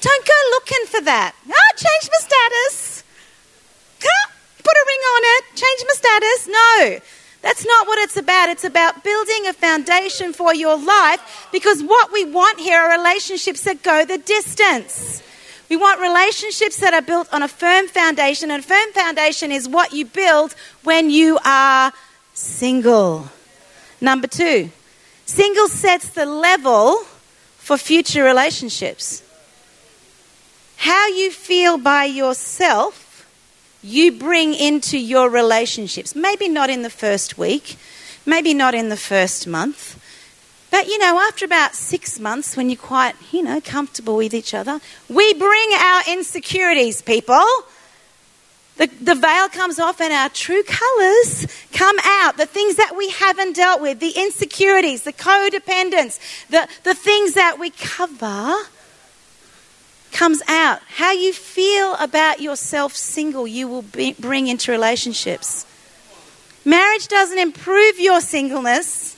Don't 0.00 0.26
go 0.26 0.34
looking 0.50 0.86
for 0.86 1.00
that. 1.02 1.34
Oh, 1.46 1.70
change 1.76 2.08
my 2.10 2.18
status. 2.18 3.04
Put 3.98 4.76
a 4.76 4.84
ring 4.86 5.00
on 5.14 5.22
it. 5.24 5.44
Change 5.54 5.84
my 5.86 5.94
status. 5.94 6.48
No. 6.48 7.00
That's 7.40 7.64
not 7.64 7.86
what 7.86 7.98
it's 7.98 8.16
about. 8.16 8.48
It's 8.48 8.64
about 8.64 9.02
building 9.02 9.46
a 9.46 9.52
foundation 9.52 10.32
for 10.32 10.54
your 10.54 10.76
life 10.76 11.48
because 11.52 11.82
what 11.82 12.12
we 12.12 12.24
want 12.24 12.58
here 12.60 12.78
are 12.78 12.98
relationships 12.98 13.62
that 13.62 13.82
go 13.82 14.04
the 14.04 14.18
distance. 14.18 15.22
We 15.68 15.76
want 15.76 16.00
relationships 16.00 16.78
that 16.78 16.94
are 16.94 17.02
built 17.02 17.28
on 17.32 17.42
a 17.42 17.48
firm 17.48 17.88
foundation, 17.88 18.50
and 18.50 18.64
a 18.64 18.66
firm 18.66 18.92
foundation 18.92 19.52
is 19.52 19.68
what 19.68 19.92
you 19.92 20.06
build 20.06 20.54
when 20.82 21.10
you 21.10 21.38
are 21.44 21.92
single. 22.32 23.28
Number 24.00 24.26
two, 24.26 24.70
single 25.26 25.68
sets 25.68 26.08
the 26.08 26.24
level 26.24 27.04
for 27.58 27.76
future 27.76 28.24
relationships. 28.24 29.22
How 30.78 31.08
you 31.08 31.30
feel 31.30 31.76
by 31.76 32.04
yourself, 32.04 33.26
you 33.82 34.12
bring 34.12 34.54
into 34.54 34.96
your 34.96 35.28
relationships. 35.28 36.14
Maybe 36.14 36.48
not 36.48 36.70
in 36.70 36.82
the 36.82 36.90
first 36.90 37.36
week, 37.36 37.76
maybe 38.24 38.54
not 38.54 38.74
in 38.74 38.88
the 38.88 38.96
first 38.96 39.46
month, 39.46 40.00
but 40.70 40.86
you 40.86 40.98
know, 40.98 41.18
after 41.20 41.44
about 41.44 41.74
six 41.74 42.18
months, 42.20 42.56
when 42.56 42.68
you're 42.68 42.76
quite, 42.76 43.14
you 43.32 43.42
know, 43.42 43.60
comfortable 43.60 44.16
with 44.16 44.34
each 44.34 44.54
other, 44.54 44.80
we 45.08 45.34
bring 45.34 45.70
our 45.72 46.02
insecurities, 46.08 47.02
people. 47.02 47.44
The, 48.76 48.86
the 49.00 49.16
veil 49.16 49.48
comes 49.48 49.80
off 49.80 50.00
and 50.00 50.12
our 50.12 50.28
true 50.28 50.62
colours 50.62 51.48
come 51.72 51.96
out. 52.04 52.36
The 52.36 52.46
things 52.46 52.76
that 52.76 52.94
we 52.96 53.10
haven't 53.10 53.56
dealt 53.56 53.80
with, 53.80 53.98
the 53.98 54.12
insecurities, 54.16 55.02
the 55.02 55.12
codependence, 55.12 56.20
the, 56.48 56.68
the 56.84 56.94
things 56.94 57.34
that 57.34 57.58
we 57.58 57.70
cover 57.70 58.54
comes 60.12 60.42
out. 60.46 60.80
How 60.86 61.10
you 61.10 61.32
feel 61.32 61.96
about 61.96 62.40
yourself 62.40 62.94
single, 62.94 63.48
you 63.48 63.66
will 63.66 63.82
be, 63.82 64.12
bring 64.12 64.46
into 64.46 64.70
relationships. 64.70 65.66
Marriage 66.64 67.08
doesn't 67.08 67.38
improve 67.38 67.98
your 67.98 68.20
singleness, 68.20 69.17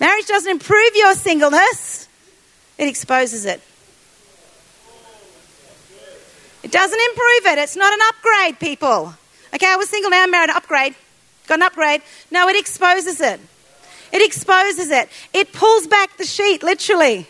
Marriage 0.00 0.26
doesn't 0.26 0.50
improve 0.50 0.94
your 0.94 1.14
singleness, 1.14 2.08
it 2.76 2.88
exposes 2.88 3.44
it. 3.44 3.60
It 6.62 6.72
doesn't 6.72 7.00
improve 7.00 7.52
it. 7.52 7.58
It's 7.58 7.76
not 7.76 7.92
an 7.92 8.00
upgrade, 8.08 8.60
people. 8.60 9.14
Okay, 9.54 9.66
I 9.66 9.76
was 9.76 9.88
single, 9.88 10.10
now 10.10 10.24
I'm 10.24 10.30
married, 10.30 10.50
upgrade. 10.50 10.94
Got 11.46 11.54
an 11.54 11.62
upgrade. 11.62 12.02
No, 12.30 12.48
it 12.48 12.58
exposes 12.58 13.20
it. 13.20 13.40
It 14.12 14.22
exposes 14.24 14.90
it. 14.90 15.08
It 15.32 15.52
pulls 15.52 15.86
back 15.86 16.16
the 16.16 16.24
sheet, 16.24 16.62
literally, 16.62 17.26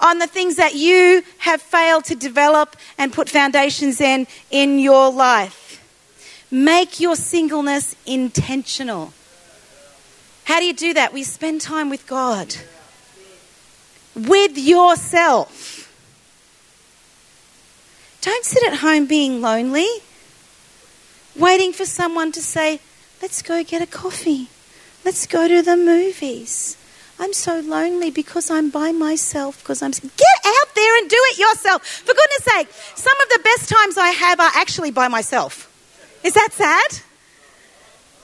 on 0.00 0.18
the 0.18 0.26
things 0.26 0.56
that 0.56 0.74
you 0.74 1.22
have 1.38 1.60
failed 1.60 2.04
to 2.04 2.14
develop 2.14 2.76
and 2.96 3.12
put 3.12 3.28
foundations 3.28 4.00
in 4.00 4.26
in 4.50 4.78
your 4.78 5.10
life. 5.10 5.84
Make 6.50 7.00
your 7.00 7.16
singleness 7.16 7.96
intentional. 8.06 9.12
How 10.48 10.60
do 10.60 10.64
you 10.64 10.72
do 10.72 10.94
that? 10.94 11.12
We 11.12 11.24
spend 11.24 11.60
time 11.60 11.90
with 11.90 12.06
God, 12.06 12.56
with 14.16 14.56
yourself. 14.56 15.92
Don't 18.22 18.46
sit 18.46 18.62
at 18.62 18.78
home 18.78 19.04
being 19.04 19.42
lonely, 19.42 19.86
waiting 21.36 21.74
for 21.74 21.84
someone 21.84 22.32
to 22.32 22.40
say, 22.40 22.80
Let's 23.20 23.42
go 23.42 23.62
get 23.62 23.82
a 23.82 23.86
coffee. 23.86 24.48
Let's 25.04 25.26
go 25.26 25.48
to 25.48 25.60
the 25.60 25.76
movies. 25.76 26.78
I'm 27.18 27.34
so 27.34 27.60
lonely 27.60 28.10
because 28.10 28.50
I'm 28.50 28.70
by 28.70 28.90
myself. 28.90 29.58
Because 29.58 29.82
I'm 29.82 29.90
get 29.90 30.38
out 30.46 30.74
there 30.74 30.96
and 30.96 31.10
do 31.10 31.20
it 31.30 31.38
yourself. 31.38 31.84
For 31.84 32.14
goodness 32.14 32.44
sake, 32.44 32.68
some 32.94 33.20
of 33.20 33.28
the 33.28 33.40
best 33.44 33.68
times 33.68 33.98
I 33.98 34.08
have 34.08 34.40
are 34.40 34.52
actually 34.54 34.92
by 34.92 35.08
myself. 35.08 35.70
Is 36.24 36.32
that 36.32 36.52
sad? 36.52 37.02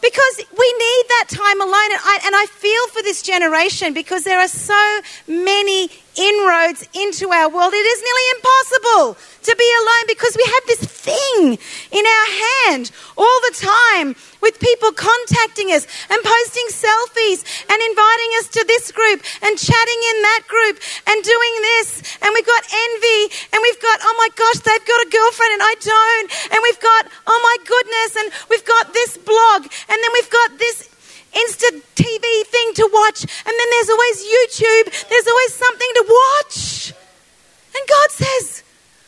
Because 0.05 0.37
we 0.53 0.69
need 0.85 1.05
that 1.09 1.27
time 1.29 1.61
alone. 1.63 1.91
And 1.97 2.03
I, 2.05 2.19
and 2.27 2.37
I 2.37 2.45
feel 2.45 2.89
for 2.89 3.03
this 3.03 3.23
generation 3.23 3.95
because 3.95 4.25
there 4.25 4.39
are 4.39 4.49
so 4.49 5.01
many 5.27 5.89
inroads 6.17 6.87
into 6.95 7.31
our 7.31 7.49
world. 7.51 7.75
It 7.75 7.87
is 7.87 8.01
nearly 8.03 8.27
impossible 8.37 9.07
to 9.45 9.53
be 9.57 9.69
alone 9.83 10.05
because 10.09 10.37
we 10.37 10.47
have 10.47 10.65
this 10.67 10.85
thing 10.89 11.59
in 11.93 12.05
our 12.07 12.29
hand 12.65 12.91
all 13.17 13.39
the 13.51 13.55
time 13.61 14.17
with 14.41 14.59
people 14.61 14.93
contacting 14.93 15.69
us 15.73 15.85
and 16.09 16.19
posting 16.23 16.69
selfies 16.73 17.45
and 17.69 17.79
inviting 17.81 18.31
us 18.41 18.49
to 18.49 18.65
this 18.67 18.93
group 18.93 19.21
and 19.43 19.59
chatting 19.59 20.01
in 20.15 20.17
that 20.23 20.43
group 20.49 20.81
and 21.07 21.19
doing 21.21 21.55
this. 21.77 22.19
And 22.23 22.33
we've 22.33 22.47
got 22.47 22.65
envy 22.65 23.23
and 23.53 23.61
we've 23.61 23.83
got, 23.83 24.01
oh 24.03 24.15
my 24.17 24.31
gosh, 24.33 24.65
they've 24.65 24.89
got 24.89 25.01
a 25.05 25.11
girlfriend 25.11 25.53
and 25.61 25.65
I 25.65 25.75
don't. 25.81 26.29
And 26.53 26.59
we've 26.63 26.81
got, 26.81 27.03
oh 27.27 27.41
my 27.45 27.57
goodness, 27.69 28.11
and 28.17 28.29
we've 28.49 28.65
got 28.65 28.93
this 28.93 29.19
blog 29.19 29.69
and 29.93 29.97
then 29.99 30.13
we've 30.15 30.31
got 30.31 30.59
this 30.59 30.94
Insta 31.35 31.83
TV 31.95 32.27
thing 32.47 32.75
to 32.75 32.89
watch, 32.93 33.23
and 33.23 33.55
then 33.59 33.69
there's 33.71 33.91
always 33.91 34.19
YouTube, 34.23 35.09
there's 35.09 35.27
always 35.27 35.55
something 35.55 35.91
to 35.95 36.05
watch. 36.09 36.93
And 37.75 37.89
God 37.89 38.11
says, 38.11 38.63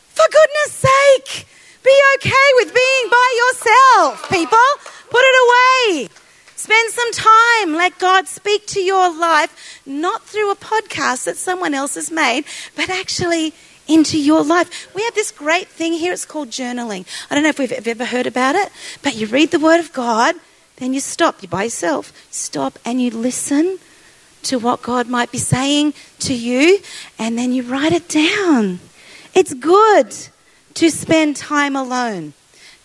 for 0.09 0.25
goodness 0.31 0.73
sake, 0.73 1.47
be 1.83 1.95
okay 2.15 2.47
with 2.55 2.73
being 2.73 3.09
by 3.09 3.29
yourself, 3.41 4.29
people. 4.29 4.67
Put 5.09 5.21
it 5.23 5.35
away. 5.47 6.09
Spend 6.55 6.91
some 6.91 7.13
time. 7.13 7.73
Let 7.73 7.97
God 7.97 8.27
speak 8.27 8.67
to 8.67 8.81
your 8.81 9.17
life, 9.17 9.81
not 9.85 10.23
through 10.23 10.51
a 10.51 10.55
podcast 10.55 11.25
that 11.25 11.37
someone 11.37 11.73
else 11.73 11.95
has 11.95 12.11
made, 12.11 12.43
but 12.75 12.89
actually 12.89 13.53
into 13.87 14.19
your 14.19 14.43
life. 14.43 14.93
We 14.93 15.03
have 15.03 15.15
this 15.15 15.31
great 15.31 15.67
thing 15.67 15.93
here. 15.93 16.11
It's 16.11 16.25
called 16.25 16.49
journaling. 16.49 17.05
I 17.29 17.35
don't 17.35 17.43
know 17.43 17.49
if 17.49 17.59
we've 17.59 17.71
ever 17.71 18.05
heard 18.05 18.27
about 18.27 18.55
it, 18.55 18.69
but 19.01 19.15
you 19.15 19.27
read 19.27 19.51
the 19.51 19.59
Word 19.59 19.79
of 19.79 19.93
God 19.93 20.35
then 20.77 20.93
you 20.93 20.99
stop. 20.99 21.41
You're 21.41 21.49
by 21.49 21.65
yourself. 21.65 22.13
Stop 22.31 22.79
and 22.85 23.01
you 23.01 23.11
listen 23.11 23.79
to 24.43 24.57
what 24.57 24.81
God 24.81 25.09
might 25.09 25.31
be 25.31 25.37
saying 25.37 25.93
to 26.19 26.33
you, 26.33 26.79
and 27.19 27.37
then 27.37 27.51
you 27.51 27.63
write 27.63 27.91
it 27.91 28.07
down. 28.07 28.79
It's 29.33 29.53
good 29.53 30.15
to 30.75 30.89
spend 30.89 31.35
time 31.35 31.75
alone, 31.75 32.33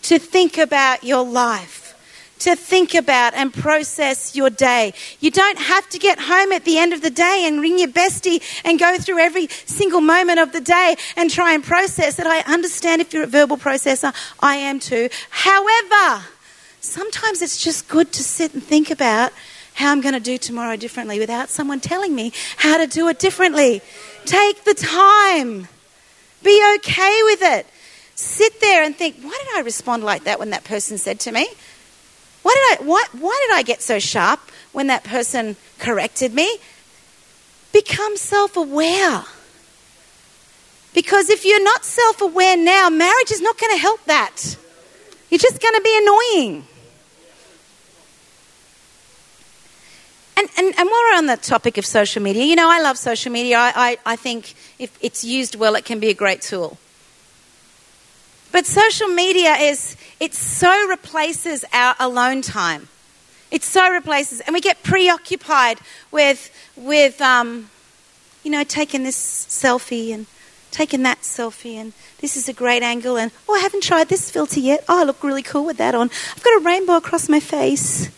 to 0.03 0.19
think 0.19 0.57
about 0.57 1.03
your 1.03 1.23
life, 1.23 1.95
to 2.39 2.55
think 2.55 2.93
about 2.93 3.33
and 3.35 3.53
process 3.53 4.35
your 4.35 4.49
day. 4.49 4.93
You 5.21 5.31
don't 5.31 5.57
have 5.57 5.87
to 5.89 5.99
get 5.99 6.19
home 6.19 6.51
at 6.51 6.65
the 6.65 6.77
end 6.77 6.91
of 6.91 7.01
the 7.01 7.09
day 7.09 7.45
and 7.47 7.61
ring 7.61 7.79
your 7.79 7.87
bestie 7.87 8.41
and 8.65 8.77
go 8.77 8.97
through 8.97 9.19
every 9.19 9.47
single 9.65 10.01
moment 10.01 10.39
of 10.39 10.51
the 10.51 10.59
day 10.59 10.95
and 11.15 11.31
try 11.31 11.53
and 11.53 11.63
process 11.63 12.19
it. 12.19 12.27
I 12.27 12.39
understand 12.41 13.01
if 13.01 13.13
you're 13.13 13.23
a 13.23 13.27
verbal 13.27 13.57
processor, 13.57 14.13
I 14.41 14.57
am 14.57 14.79
too. 14.79 15.07
However, 15.29 16.25
sometimes 16.83 17.41
it's 17.41 17.63
just 17.63 17.87
good 17.87 18.11
to 18.11 18.23
sit 18.23 18.53
and 18.53 18.61
think 18.61 18.91
about 18.91 19.31
how 19.75 19.91
I'm 19.91 20.01
going 20.01 20.13
to 20.13 20.19
do 20.19 20.37
tomorrow 20.37 20.75
differently 20.75 21.17
without 21.17 21.49
someone 21.49 21.79
telling 21.79 22.13
me 22.13 22.31
how 22.57 22.77
to 22.77 22.85
do 22.85 23.07
it 23.07 23.17
differently. 23.17 23.81
Take 24.25 24.63
the 24.65 24.73
time. 24.73 25.67
Be 26.43 26.75
okay 26.75 27.19
with 27.23 27.41
it. 27.41 27.65
Sit 28.15 28.61
there 28.61 28.83
and 28.83 28.95
think, 28.95 29.15
why 29.21 29.31
did 29.45 29.57
I 29.57 29.61
respond 29.61 30.03
like 30.03 30.25
that 30.25 30.39
when 30.39 30.51
that 30.51 30.63
person 30.63 30.97
said 30.97 31.19
to 31.21 31.31
me? 31.31 31.47
Why 32.43 32.53
did 32.53 32.81
I 32.81 32.87
why, 32.87 33.03
why 33.13 33.45
did 33.47 33.55
I 33.55 33.63
get 33.63 33.81
so 33.81 33.97
sharp 33.97 34.39
when 34.73 34.87
that 34.87 35.03
person 35.03 35.55
corrected 35.79 36.33
me? 36.33 36.57
Become 37.71 38.17
self-aware. 38.17 39.23
Because 40.93 41.29
if 41.29 41.43
you're 41.45 41.63
not 41.63 41.85
self-aware 41.85 42.57
now, 42.57 42.89
marriage 42.89 43.31
is 43.31 43.41
not 43.41 43.57
going 43.57 43.71
to 43.71 43.81
help 43.81 44.03
that. 44.05 44.57
You're 45.29 45.39
just 45.39 45.59
going 45.59 45.73
to 45.73 45.81
be 45.81 45.97
annoying. 45.97 46.67
And, 50.43 50.51
and, 50.57 50.67
and 50.77 50.89
while 50.89 51.01
we're 51.09 51.17
on 51.17 51.27
the 51.27 51.37
topic 51.37 51.77
of 51.77 51.85
social 51.85 52.21
media, 52.21 52.43
you 52.43 52.57
know, 52.57 52.69
I 52.69 52.81
love 52.81 52.97
social 52.97 53.31
media. 53.31 53.57
I, 53.57 53.71
I, 53.75 54.13
I 54.13 54.15
think 54.17 54.55
if 54.77 54.97
it's 55.01 55.23
used 55.23 55.55
well, 55.55 55.75
it 55.75 55.85
can 55.85 56.01
be 56.01 56.09
a 56.09 56.13
great 56.13 56.41
tool. 56.41 56.77
But 58.51 58.65
social 58.65 59.07
media 59.07 59.53
is, 59.53 59.95
it 60.19 60.33
so 60.33 60.87
replaces 60.87 61.63
our 61.71 61.95
alone 61.97 62.41
time. 62.41 62.89
It 63.51 63.63
so 63.63 63.89
replaces, 63.89 64.41
and 64.41 64.53
we 64.53 64.59
get 64.59 64.83
preoccupied 64.83 65.79
with, 66.11 66.51
with 66.75 67.21
um, 67.21 67.69
you 68.43 68.51
know, 68.51 68.65
taking 68.65 69.03
this 69.03 69.45
selfie 69.49 70.13
and 70.13 70.25
taking 70.71 71.03
that 71.03 71.21
selfie, 71.21 71.75
and 71.75 71.93
this 72.19 72.35
is 72.35 72.49
a 72.49 72.53
great 72.53 72.83
angle, 72.83 73.17
and 73.17 73.31
oh, 73.47 73.55
I 73.55 73.59
haven't 73.59 73.83
tried 73.83 74.09
this 74.09 74.29
filter 74.29 74.59
yet. 74.59 74.83
Oh, 74.89 74.99
I 74.99 75.03
look 75.03 75.23
really 75.23 75.43
cool 75.43 75.65
with 75.65 75.77
that 75.77 75.95
on. 75.95 76.09
I've 76.35 76.43
got 76.43 76.61
a 76.61 76.65
rainbow 76.65 76.97
across 76.97 77.29
my 77.29 77.39
face. 77.39 78.09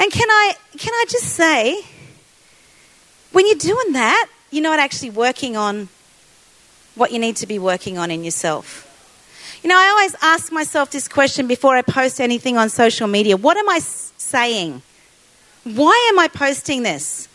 And 0.00 0.10
can 0.10 0.30
I, 0.30 0.54
can 0.78 0.94
I 0.94 1.04
just 1.10 1.26
say, 1.26 1.82
when 3.32 3.46
you're 3.46 3.56
doing 3.56 3.92
that, 3.92 4.28
you're 4.50 4.62
not 4.62 4.78
actually 4.78 5.10
working 5.10 5.58
on 5.58 5.90
what 6.94 7.12
you 7.12 7.18
need 7.18 7.36
to 7.36 7.46
be 7.46 7.58
working 7.58 7.98
on 7.98 8.10
in 8.10 8.24
yourself. 8.24 8.86
You 9.62 9.68
know, 9.68 9.76
I 9.76 9.88
always 9.88 10.16
ask 10.22 10.50
myself 10.50 10.90
this 10.90 11.06
question 11.06 11.46
before 11.46 11.76
I 11.76 11.82
post 11.82 12.18
anything 12.18 12.56
on 12.56 12.70
social 12.70 13.08
media 13.08 13.36
What 13.36 13.58
am 13.58 13.68
I 13.68 13.78
saying? 13.80 14.80
Why 15.64 16.08
am 16.10 16.18
I 16.18 16.28
posting 16.28 16.82
this? 16.82 17.28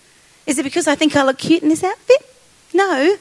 Is 0.48 0.58
it 0.58 0.64
because 0.64 0.88
I 0.88 0.96
think 0.96 1.16
I 1.16 1.24
look 1.24 1.38
cute 1.38 1.62
in 1.62 1.70
this 1.70 1.84
outfit? 1.84 2.28
No, 2.74 3.16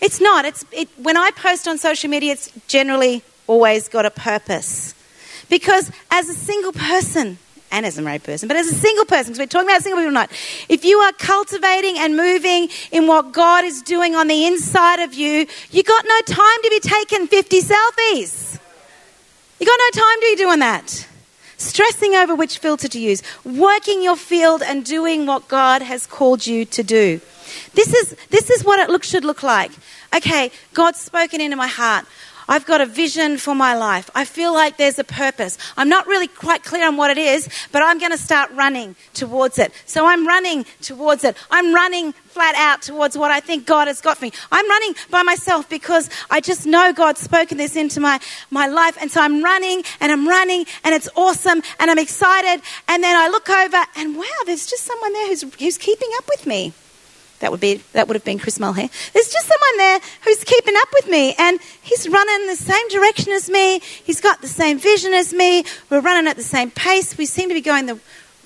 it's 0.00 0.20
not. 0.20 0.44
It's, 0.44 0.64
it, 0.70 0.88
when 0.96 1.16
I 1.16 1.30
post 1.32 1.66
on 1.66 1.78
social 1.78 2.08
media, 2.08 2.32
it's 2.32 2.52
generally 2.68 3.22
always 3.48 3.88
got 3.88 4.06
a 4.06 4.10
purpose. 4.10 4.94
Because 5.50 5.90
as 6.12 6.28
a 6.28 6.34
single 6.34 6.72
person, 6.72 7.38
and 7.70 7.84
as 7.84 7.98
a 7.98 8.02
married 8.02 8.22
person, 8.22 8.46
but 8.46 8.56
as 8.56 8.68
a 8.68 8.74
single 8.74 9.04
person, 9.04 9.32
because 9.32 9.38
we're 9.38 9.46
talking 9.46 9.68
about 9.68 9.82
single 9.82 9.98
people 9.98 10.10
tonight, 10.10 10.30
if 10.68 10.84
you 10.84 10.98
are 10.98 11.12
cultivating 11.12 11.98
and 11.98 12.16
moving 12.16 12.68
in 12.92 13.06
what 13.06 13.32
God 13.32 13.64
is 13.64 13.82
doing 13.82 14.14
on 14.14 14.28
the 14.28 14.46
inside 14.46 15.00
of 15.00 15.14
you, 15.14 15.46
you 15.70 15.82
got 15.82 16.04
no 16.06 16.20
time 16.22 16.62
to 16.62 16.70
be 16.70 16.80
taking 16.80 17.26
50 17.26 17.60
selfies. 17.60 18.60
You 19.58 19.66
got 19.66 19.78
no 19.78 20.02
time 20.02 20.20
to 20.20 20.26
be 20.30 20.36
doing 20.36 20.58
that. 20.60 21.08
Stressing 21.56 22.14
over 22.14 22.34
which 22.34 22.58
filter 22.58 22.88
to 22.88 22.98
use, 22.98 23.22
working 23.44 24.02
your 24.02 24.16
field 24.16 24.62
and 24.62 24.84
doing 24.84 25.26
what 25.26 25.48
God 25.48 25.82
has 25.82 26.06
called 26.06 26.46
you 26.46 26.64
to 26.66 26.82
do. 26.82 27.20
This 27.74 27.94
is, 27.94 28.16
this 28.30 28.50
is 28.50 28.64
what 28.64 28.80
it 28.80 28.90
look, 28.90 29.04
should 29.04 29.24
look 29.24 29.42
like. 29.42 29.70
Okay, 30.14 30.50
God's 30.72 31.00
spoken 31.00 31.40
into 31.40 31.56
my 31.56 31.68
heart. 31.68 32.06
I've 32.48 32.66
got 32.66 32.80
a 32.80 32.86
vision 32.86 33.38
for 33.38 33.54
my 33.54 33.74
life. 33.74 34.10
I 34.14 34.24
feel 34.24 34.52
like 34.52 34.76
there's 34.76 34.98
a 34.98 35.04
purpose. 35.04 35.58
I'm 35.76 35.88
not 35.88 36.06
really 36.06 36.28
quite 36.28 36.62
clear 36.64 36.86
on 36.86 36.96
what 36.96 37.10
it 37.10 37.18
is, 37.18 37.48
but 37.72 37.82
I'm 37.82 37.98
going 37.98 38.12
to 38.12 38.18
start 38.18 38.50
running 38.52 38.96
towards 39.14 39.58
it. 39.58 39.72
So 39.86 40.06
I'm 40.06 40.26
running 40.26 40.64
towards 40.80 41.24
it. 41.24 41.36
I'm 41.50 41.74
running 41.74 42.12
flat 42.12 42.54
out 42.56 42.82
towards 42.82 43.16
what 43.16 43.30
I 43.30 43.40
think 43.40 43.66
God 43.66 43.88
has 43.88 44.00
got 44.00 44.18
for 44.18 44.24
me. 44.24 44.32
I'm 44.50 44.68
running 44.68 44.94
by 45.10 45.22
myself 45.22 45.68
because 45.68 46.10
I 46.30 46.40
just 46.40 46.66
know 46.66 46.92
God's 46.92 47.20
spoken 47.20 47.58
this 47.58 47.76
into 47.76 48.00
my, 48.00 48.20
my 48.50 48.66
life. 48.66 48.98
And 49.00 49.10
so 49.10 49.20
I'm 49.20 49.42
running 49.42 49.82
and 50.00 50.12
I'm 50.12 50.28
running 50.28 50.66
and 50.82 50.94
it's 50.94 51.08
awesome 51.16 51.62
and 51.78 51.90
I'm 51.90 51.98
excited. 51.98 52.62
And 52.88 53.02
then 53.02 53.16
I 53.16 53.28
look 53.28 53.48
over 53.48 53.82
and 53.96 54.16
wow, 54.16 54.24
there's 54.46 54.66
just 54.66 54.84
someone 54.84 55.12
there 55.12 55.28
who's, 55.28 55.42
who's 55.58 55.78
keeping 55.78 56.08
up 56.18 56.24
with 56.28 56.46
me. 56.46 56.72
That 57.40 57.50
would 57.50 57.60
be 57.60 57.82
that 57.92 58.08
would 58.08 58.14
have 58.14 58.24
been 58.24 58.38
Chris 58.38 58.58
Mulhay. 58.58 58.90
There's 59.12 59.32
just 59.32 59.46
someone 59.46 59.76
there 59.76 60.00
who's 60.24 60.44
keeping 60.44 60.74
up 60.76 60.88
with 60.94 61.08
me, 61.08 61.34
and 61.38 61.60
he's 61.82 62.08
running 62.08 62.46
the 62.46 62.56
same 62.56 62.88
direction 62.88 63.32
as 63.32 63.50
me. 63.50 63.80
He's 63.80 64.20
got 64.20 64.40
the 64.40 64.48
same 64.48 64.78
vision 64.78 65.12
as 65.12 65.32
me. 65.32 65.64
We're 65.90 66.00
running 66.00 66.28
at 66.28 66.36
the 66.36 66.42
same 66.42 66.70
pace. 66.70 67.18
We 67.18 67.26
seem 67.26 67.48
to 67.48 67.54
be 67.54 67.60
going 67.60 67.86
the 67.86 67.98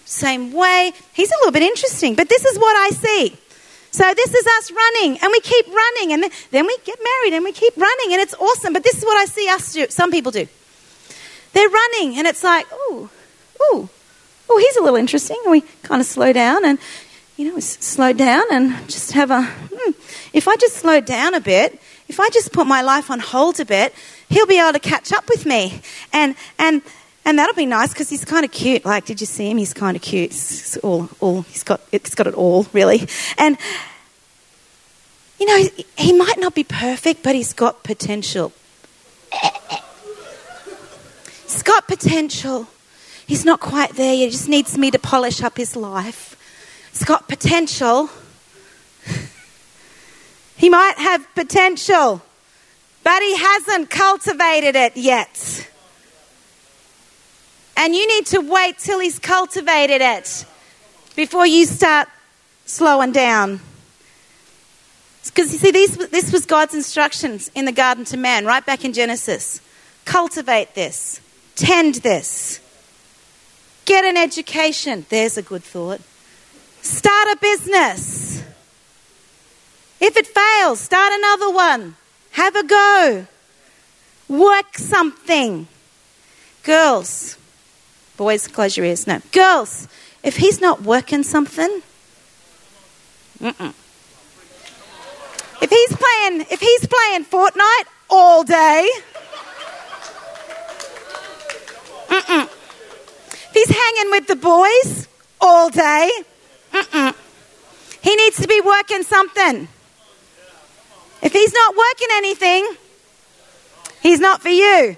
same 0.05 0.53
way. 0.53 0.93
He's 1.13 1.31
a 1.31 1.37
little 1.39 1.53
bit 1.53 1.63
interesting, 1.63 2.15
but 2.15 2.29
this 2.29 2.45
is 2.45 2.59
what 2.59 2.75
I 2.77 2.91
see. 2.91 3.37
So 3.91 4.13
this 4.15 4.35
is 4.35 4.47
us 4.59 4.71
running, 4.71 5.19
and 5.23 5.31
we 5.31 5.41
keep 5.41 5.67
running, 5.67 6.13
and 6.13 6.25
then 6.51 6.67
we 6.67 6.77
get 6.85 6.99
married, 7.03 7.35
and 7.35 7.45
we 7.45 7.53
keep 7.53 7.77
running, 7.77 8.13
and 8.13 8.21
it's 8.21 8.35
awesome. 8.35 8.73
But 8.73 8.85
this 8.85 8.99
is 8.99 9.05
what 9.05 9.17
I 9.17 9.25
see 9.25 9.49
us 9.49 9.73
do. 9.73 9.87
Some 9.89 10.11
people 10.11 10.33
do. 10.33 10.47
They're 11.53 11.69
running, 11.69 12.19
and 12.19 12.27
it's 12.27 12.45
like, 12.45 12.67
ooh, 12.73 13.09
ooh, 13.63 13.89
oh, 14.51 14.59
he's 14.59 14.77
a 14.77 14.83
little 14.83 14.97
interesting. 14.97 15.39
And 15.45 15.53
we 15.53 15.63
kind 15.83 16.01
of 16.01 16.07
slow 16.07 16.33
down, 16.33 16.65
and 16.65 16.79
you 17.39 17.53
know, 17.53 17.61
slow 17.61 18.13
down 18.13 18.43
and 18.51 18.73
just 18.89 19.13
have 19.13 19.31
a. 19.31 19.43
Hmm, 19.43 19.93
if 20.33 20.49
I 20.49 20.57
just 20.57 20.75
slow 20.75 21.01
down 21.01 21.35
a 21.35 21.41
bit, 21.41 21.81
if 22.09 22.19
I 22.19 22.29
just 22.31 22.53
put 22.53 22.67
my 22.67 22.83
life 22.83 23.13
on 23.13 23.21
hold 23.21 23.61
a 23.61 23.65
bit, 23.65 23.95
he'll 24.29 24.47
be 24.47 24.59
able 24.59 24.73
to 24.73 24.81
catch 24.81 25.13
up 25.13 25.29
with 25.29 25.47
me, 25.47 25.81
and 26.13 26.35
and 26.59 26.83
and 27.25 27.39
that'll 27.39 27.55
be 27.55 27.65
nice 27.65 27.91
because 27.91 28.11
he's 28.11 28.25
kind 28.25 28.45
of 28.45 28.51
cute. 28.51 28.85
Like, 28.85 29.05
did 29.05 29.21
you 29.21 29.27
see 29.27 29.49
him? 29.51 29.57
He's 29.57 29.73
kind 29.73 29.97
of 29.97 30.03
cute. 30.03 30.33
It's 30.33 30.77
all, 30.79 31.09
all 31.21 31.43
he's 31.43 31.63
got. 31.63 31.81
It's 31.93 32.17
got 32.17 32.27
it 32.27 32.35
all, 32.35 32.67
really. 32.73 33.07
And 33.39 33.57
you 35.39 35.47
know, 35.47 35.69
he 35.97 36.13
might 36.13 36.41
not 36.41 36.57
be 36.57 36.65
perfect, 36.65 37.23
but 37.23 37.37
he's 37.37 37.53
got 37.53 37.85
potential. 37.85 38.53
He's 41.45 41.63
got 41.63 41.87
potential. 41.87 42.67
He's 43.29 43.45
not 43.45 43.61
quite 43.61 43.95
there 43.95 44.13
yet. 44.13 44.25
He 44.25 44.31
just 44.31 44.49
needs 44.49 44.77
me 44.77 44.91
to 44.91 44.99
polish 44.99 45.41
up 45.41 45.57
his 45.57 45.77
life. 45.77 46.28
It's 46.99 47.05
got 47.05 47.29
potential. 47.29 48.11
he 50.57 50.69
might 50.69 50.99
have 50.99 51.33
potential, 51.37 52.21
but 53.05 53.23
he 53.23 53.37
hasn't 53.37 53.89
cultivated 53.89 54.75
it 54.75 54.97
yet. 54.97 55.71
And 57.77 57.95
you 57.95 58.05
need 58.05 58.27
to 58.27 58.41
wait 58.41 58.79
till 58.79 58.99
he's 58.99 59.21
cultivated 59.21 60.01
it 60.01 60.45
before 61.15 61.47
you 61.47 61.67
start 61.67 62.09
slowing 62.67 63.13
down. 63.13 63.61
Because 65.25 65.53
you 65.53 65.61
see, 65.61 65.71
these, 65.71 65.97
this 66.09 66.33
was 66.33 66.47
God's 66.47 66.75
instructions 66.75 67.49
in 67.55 67.65
the 67.65 67.71
garden 67.71 68.07
to 68.07 68.17
man, 68.17 68.45
right 68.45 68.67
back 68.67 68.85
in 68.85 68.93
Genesis. 68.93 69.61
Cultivate 70.05 70.75
this, 70.75 71.21
tend 71.55 71.95
this, 72.03 72.59
get 73.85 74.05
an 74.05 74.17
education. 74.17 75.07
There's 75.11 75.39
a 75.39 75.43
good 75.43 75.63
thought. 75.63 76.01
Start 76.89 77.29
a 77.29 77.37
business. 77.37 78.43
If 80.01 80.17
it 80.17 80.27
fails, 80.27 80.81
start 80.81 81.13
another 81.13 81.51
one. 81.51 81.97
Have 82.31 82.57
a 82.57 82.65
go. 82.65 83.27
Work 84.27 84.79
something. 84.79 85.69
Girls, 86.63 87.37
boys, 88.17 88.49
close 88.49 88.79
your 88.79 88.87
ears. 88.87 89.07
No. 89.07 89.21
Girls, 89.33 89.87
if 90.23 90.39
he's 90.39 90.63
not 90.63 90.81
working 90.81 91.23
something, 91.23 91.83
mm-mm. 93.39 93.75
If 95.61 95.71
he's 95.71 95.93
playing, 95.95 96.47
if 96.51 96.61
he's 96.61 96.87
playing 96.87 97.27
Fortnite 97.27 97.89
all 98.09 98.45
day, 98.45 98.89
mm-mm. 102.09 102.45
if 102.45 103.51
he's 103.53 103.69
hanging 103.69 104.11
with 104.11 104.27
the 104.27 104.37
boys 104.37 105.07
all 105.39 105.69
day, 105.69 106.11
mm-mm. 106.83 107.15
he 108.03 108.17
needs 108.17 108.41
to 108.41 108.49
be 108.49 108.61
working 108.61 109.03
something. 109.03 109.69
If 111.23 111.33
he's 111.33 111.53
not 111.53 111.75
working 111.77 112.09
anything, 112.13 112.77
he's 114.03 114.21
not 114.21 114.41
for 114.41 114.49
you. 114.51 114.97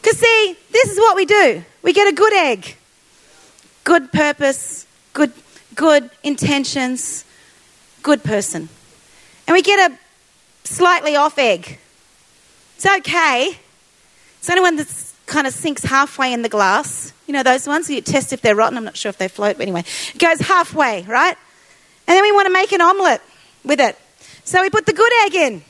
Because, 0.00 0.18
see, 0.18 0.56
this 0.70 0.90
is 0.90 0.98
what 0.98 1.16
we 1.16 1.26
do 1.26 1.64
we 1.82 1.92
get 1.92 2.08
a 2.08 2.14
good 2.14 2.32
egg, 2.34 2.76
good 3.84 4.12
purpose, 4.12 4.86
good, 5.12 5.32
good 5.74 6.10
intentions, 6.22 7.24
good 8.02 8.22
person. 8.22 8.68
And 9.46 9.54
we 9.54 9.62
get 9.62 9.90
a 9.90 9.98
slightly 10.64 11.16
off 11.16 11.38
egg. 11.38 11.78
It's 12.76 12.86
okay. 12.86 13.58
It's 14.38 14.48
only 14.48 14.62
when 14.62 14.76
that 14.76 15.09
kind 15.30 15.46
of 15.46 15.54
sinks 15.54 15.82
halfway 15.82 16.32
in 16.32 16.42
the 16.42 16.48
glass. 16.48 17.12
You 17.26 17.32
know 17.32 17.42
those 17.42 17.66
ones? 17.66 17.88
You 17.88 18.00
test 18.00 18.32
if 18.32 18.42
they're 18.42 18.56
rotten. 18.56 18.76
I'm 18.76 18.84
not 18.84 18.96
sure 18.96 19.08
if 19.08 19.16
they 19.16 19.28
float, 19.28 19.56
but 19.56 19.62
anyway. 19.62 19.84
It 20.14 20.18
goes 20.18 20.40
halfway, 20.40 21.02
right? 21.02 21.36
And 22.06 22.16
then 22.16 22.22
we 22.22 22.32
want 22.32 22.46
to 22.46 22.52
make 22.52 22.72
an 22.72 22.80
omelette 22.80 23.22
with 23.64 23.80
it. 23.80 23.96
So 24.44 24.60
we 24.60 24.68
put 24.68 24.86
the 24.86 24.92
good 24.92 25.12
egg 25.24 25.34
in. 25.34 25.62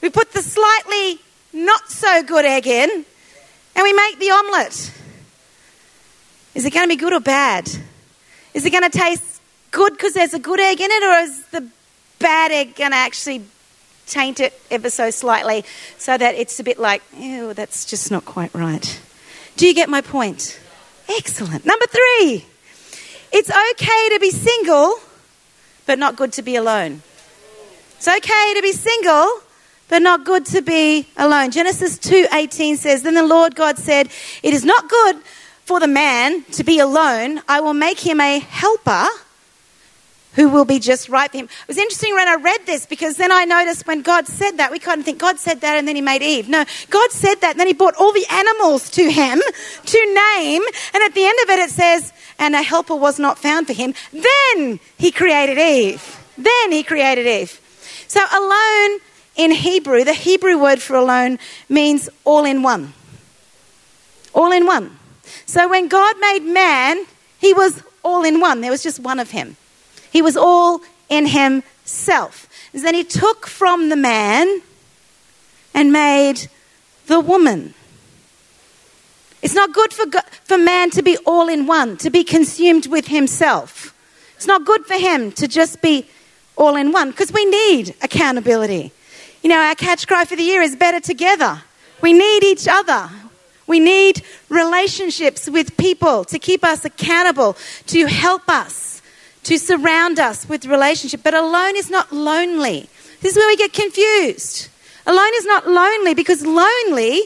We 0.00 0.10
put 0.10 0.32
the 0.32 0.40
slightly 0.40 1.20
not 1.52 1.90
so 1.90 2.22
good 2.22 2.44
egg 2.44 2.66
in. 2.66 3.04
And 3.74 3.82
we 3.82 3.92
make 3.92 4.18
the 4.18 4.30
omelette. 4.30 4.92
Is 6.54 6.64
it 6.64 6.72
going 6.72 6.84
to 6.84 6.88
be 6.88 6.96
good 6.96 7.12
or 7.12 7.20
bad? 7.20 7.68
Is 8.54 8.64
it 8.64 8.70
going 8.70 8.88
to 8.88 8.96
taste 8.96 9.40
good 9.70 9.92
because 9.94 10.12
there's 10.12 10.34
a 10.34 10.38
good 10.38 10.60
egg 10.60 10.80
in 10.80 10.90
it, 10.90 11.02
or 11.02 11.22
is 11.24 11.44
the 11.46 11.66
bad 12.18 12.52
egg 12.52 12.76
going 12.76 12.90
to 12.90 12.96
actually 12.96 13.42
taint 14.06 14.40
it 14.40 14.58
ever 14.70 14.90
so 14.90 15.10
slightly 15.10 15.64
so 15.98 16.16
that 16.16 16.34
it's 16.34 16.58
a 16.60 16.64
bit 16.64 16.78
like, 16.78 17.02
ew, 17.16 17.54
that's 17.54 17.84
just 17.84 18.10
not 18.10 18.24
quite 18.24 18.54
right? 18.54 19.00
Do 19.56 19.66
you 19.66 19.74
get 19.74 19.88
my 19.88 20.00
point? 20.00 20.58
Excellent. 21.08 21.64
Number 21.66 21.86
three, 21.86 22.46
it's 23.32 23.50
okay 23.50 24.08
to 24.14 24.18
be 24.20 24.30
single, 24.30 24.96
but 25.86 25.98
not 25.98 26.16
good 26.16 26.32
to 26.34 26.42
be 26.42 26.56
alone. 26.56 27.02
It's 27.96 28.08
okay 28.08 28.54
to 28.54 28.62
be 28.62 28.72
single, 28.72 29.28
but 29.88 30.02
not 30.02 30.24
good 30.24 30.46
to 30.46 30.62
be 30.62 31.06
alone. 31.16 31.50
Genesis 31.50 31.98
2:18 31.98 32.76
says, 32.76 33.02
"Then 33.02 33.14
the 33.14 33.22
Lord 33.22 33.54
God 33.54 33.78
said, 33.78 34.08
it 34.42 34.54
is 34.54 34.64
not 34.64 34.88
good 34.88 35.16
for 35.64 35.80
the 35.80 35.86
man 35.86 36.44
to 36.52 36.64
be 36.64 36.78
alone. 36.78 37.42
I 37.48 37.60
will 37.60 37.74
make 37.74 38.00
him 38.00 38.20
a 38.20 38.38
helper 38.38 39.06
who 40.34 40.48
will 40.48 40.64
be 40.64 40.78
just 40.78 41.08
right 41.08 41.30
for 41.30 41.36
him. 41.38 41.44
It 41.44 41.68
was 41.68 41.78
interesting 41.78 42.14
when 42.14 42.28
I 42.28 42.36
read 42.36 42.66
this 42.66 42.86
because 42.86 43.16
then 43.16 43.30
I 43.30 43.44
noticed 43.44 43.86
when 43.86 44.02
God 44.02 44.26
said 44.26 44.52
that, 44.52 44.70
we 44.70 44.78
kind 44.78 45.00
of 45.00 45.04
think 45.04 45.18
God 45.18 45.38
said 45.38 45.60
that 45.60 45.76
and 45.76 45.86
then 45.86 45.96
he 45.96 46.02
made 46.02 46.22
Eve. 46.22 46.48
No, 46.48 46.64
God 46.90 47.10
said 47.10 47.36
that 47.36 47.52
and 47.52 47.60
then 47.60 47.66
he 47.66 47.72
brought 47.72 47.94
all 47.96 48.12
the 48.12 48.26
animals 48.30 48.88
to 48.90 49.10
him 49.10 49.40
to 49.84 49.98
name. 49.98 50.62
And 50.94 51.02
at 51.02 51.14
the 51.14 51.24
end 51.24 51.38
of 51.42 51.50
it, 51.50 51.58
it 51.58 51.70
says, 51.70 52.12
and 52.38 52.54
a 52.54 52.62
helper 52.62 52.96
was 52.96 53.18
not 53.18 53.38
found 53.38 53.66
for 53.66 53.72
him. 53.72 53.94
Then 54.12 54.80
he 54.98 55.10
created 55.10 55.58
Eve. 55.58 56.18
Then 56.36 56.72
he 56.72 56.82
created 56.82 57.26
Eve. 57.26 57.60
So, 58.08 58.20
alone 58.32 59.00
in 59.36 59.52
Hebrew, 59.52 60.04
the 60.04 60.14
Hebrew 60.14 60.58
word 60.58 60.82
for 60.82 60.96
alone 60.96 61.38
means 61.68 62.08
all 62.24 62.44
in 62.44 62.62
one. 62.62 62.94
All 64.34 64.50
in 64.50 64.66
one. 64.66 64.98
So, 65.46 65.68
when 65.68 65.88
God 65.88 66.16
made 66.20 66.40
man, 66.40 67.06
he 67.38 67.54
was 67.54 67.82
all 68.02 68.24
in 68.24 68.40
one. 68.40 68.60
There 68.60 68.70
was 68.70 68.82
just 68.82 68.98
one 69.00 69.18
of 69.18 69.30
him. 69.30 69.56
He 70.12 70.22
was 70.22 70.36
all 70.36 70.80
in 71.08 71.26
himself. 71.26 72.48
And 72.72 72.84
then 72.84 72.94
he 72.94 73.04
took 73.04 73.46
from 73.46 73.88
the 73.88 73.96
man 73.96 74.62
and 75.74 75.92
made 75.92 76.48
the 77.06 77.20
woman. 77.20 77.74
It's 79.42 79.54
not 79.54 79.72
good 79.72 79.92
for, 79.92 80.06
for 80.44 80.56
man 80.56 80.90
to 80.90 81.02
be 81.02 81.16
all 81.26 81.48
in 81.48 81.66
one, 81.66 81.96
to 81.98 82.10
be 82.10 82.22
consumed 82.22 82.86
with 82.86 83.08
himself. 83.08 83.94
It's 84.36 84.46
not 84.46 84.64
good 84.64 84.86
for 84.86 84.94
him 84.94 85.32
to 85.32 85.48
just 85.48 85.82
be 85.82 86.06
all 86.56 86.76
in 86.76 86.92
one 86.92 87.10
because 87.10 87.32
we 87.32 87.44
need 87.44 87.94
accountability. 88.02 88.92
You 89.42 89.50
know, 89.50 89.58
our 89.58 89.74
catch 89.74 90.06
cry 90.06 90.24
for 90.24 90.36
the 90.36 90.42
year 90.42 90.62
is 90.62 90.76
better 90.76 91.00
together. 91.00 91.62
We 92.00 92.12
need 92.12 92.44
each 92.44 92.68
other. 92.68 93.10
We 93.66 93.80
need 93.80 94.22
relationships 94.48 95.48
with 95.48 95.76
people 95.76 96.24
to 96.26 96.38
keep 96.38 96.64
us 96.64 96.84
accountable, 96.84 97.56
to 97.88 98.06
help 98.06 98.48
us, 98.48 99.01
to 99.44 99.58
surround 99.58 100.18
us 100.18 100.48
with 100.48 100.66
relationship. 100.66 101.22
But 101.22 101.34
alone 101.34 101.76
is 101.76 101.90
not 101.90 102.12
lonely. 102.12 102.88
This 103.20 103.32
is 103.32 103.36
where 103.36 103.48
we 103.48 103.56
get 103.56 103.72
confused. 103.72 104.68
Alone 105.06 105.32
is 105.34 105.46
not 105.46 105.68
lonely 105.68 106.14
because 106.14 106.46
lonely 106.46 107.22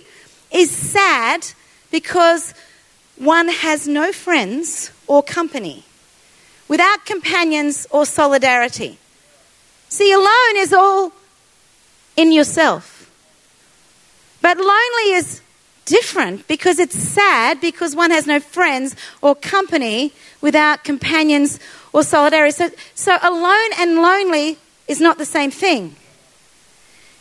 is 0.50 0.70
sad 0.70 1.46
because 1.90 2.54
one 3.16 3.48
has 3.48 3.86
no 3.86 4.12
friends 4.12 4.90
or 5.06 5.22
company, 5.22 5.84
without 6.68 7.04
companions 7.06 7.86
or 7.90 8.04
solidarity. 8.04 8.98
See, 9.88 10.12
alone 10.12 10.56
is 10.56 10.72
all 10.72 11.12
in 12.16 12.32
yourself. 12.32 13.10
But 14.42 14.58
lonely 14.58 15.12
is 15.12 15.40
different 15.84 16.46
because 16.48 16.78
it's 16.78 16.98
sad 16.98 17.60
because 17.60 17.94
one 17.94 18.10
has 18.10 18.26
no 18.26 18.40
friends 18.40 18.96
or 19.22 19.34
company 19.34 20.12
without 20.40 20.84
companions 20.84 21.58
or 21.96 22.02
solidarity. 22.02 22.52
So, 22.52 22.70
so 22.94 23.18
alone 23.22 23.70
and 23.78 23.96
lonely 23.96 24.58
is 24.86 25.00
not 25.00 25.16
the 25.16 25.24
same 25.24 25.50
thing. 25.50 25.96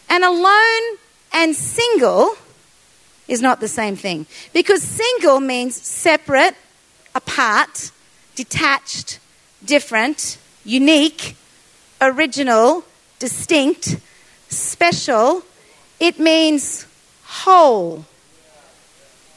And 0.10 0.22
alone 0.26 0.98
and 1.32 1.56
single 1.56 2.36
is 3.30 3.42
not 3.42 3.62
the 3.62 3.70
same 3.70 3.96
thing. 3.96 4.26
Because 4.52 4.84
single 4.84 5.40
means 5.40 5.82
separate, 5.82 6.56
apart, 7.16 7.92
detached, 8.36 9.20
different, 9.64 10.38
unique, 10.66 11.38
original, 12.02 12.84
distinct, 13.18 13.98
special. 14.50 15.44
It 16.02 16.20
means 16.20 16.86
whole. 17.24 18.04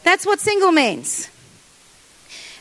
That's 0.02 0.26
what 0.26 0.40
single 0.40 0.72
means. 0.72 1.30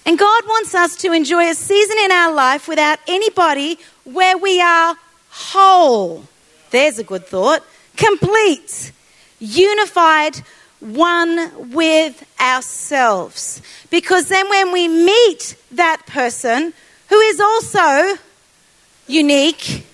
And 0.08 0.17
God 0.17 0.48
wants 0.48 0.74
us 0.74 0.96
to 0.98 1.12
enjoy 1.12 1.50
a 1.50 1.54
season 1.54 1.98
in 2.00 2.13
our 2.13 2.34
life 2.34 2.70
without 2.70 2.98
anybody 3.10 3.78
where 4.06 4.38
we 4.38 4.62
are 4.62 4.96
whole. 5.30 6.24
There's 6.72 6.98
a 6.98 7.04
good 7.04 7.26
thought. 7.28 7.62
Complete, 7.98 8.93
unified, 9.39 10.38
one 10.80 11.74
with 11.74 12.26
ourselves. 12.39 13.62
Because 13.89 14.30
then 14.30 14.50
when 14.50 14.72
we 14.72 14.88
meet 14.88 15.58
that 15.72 16.06
person 16.08 16.72
who 17.10 17.20
is 17.20 17.41
also 17.41 18.17
unique, 19.08 19.86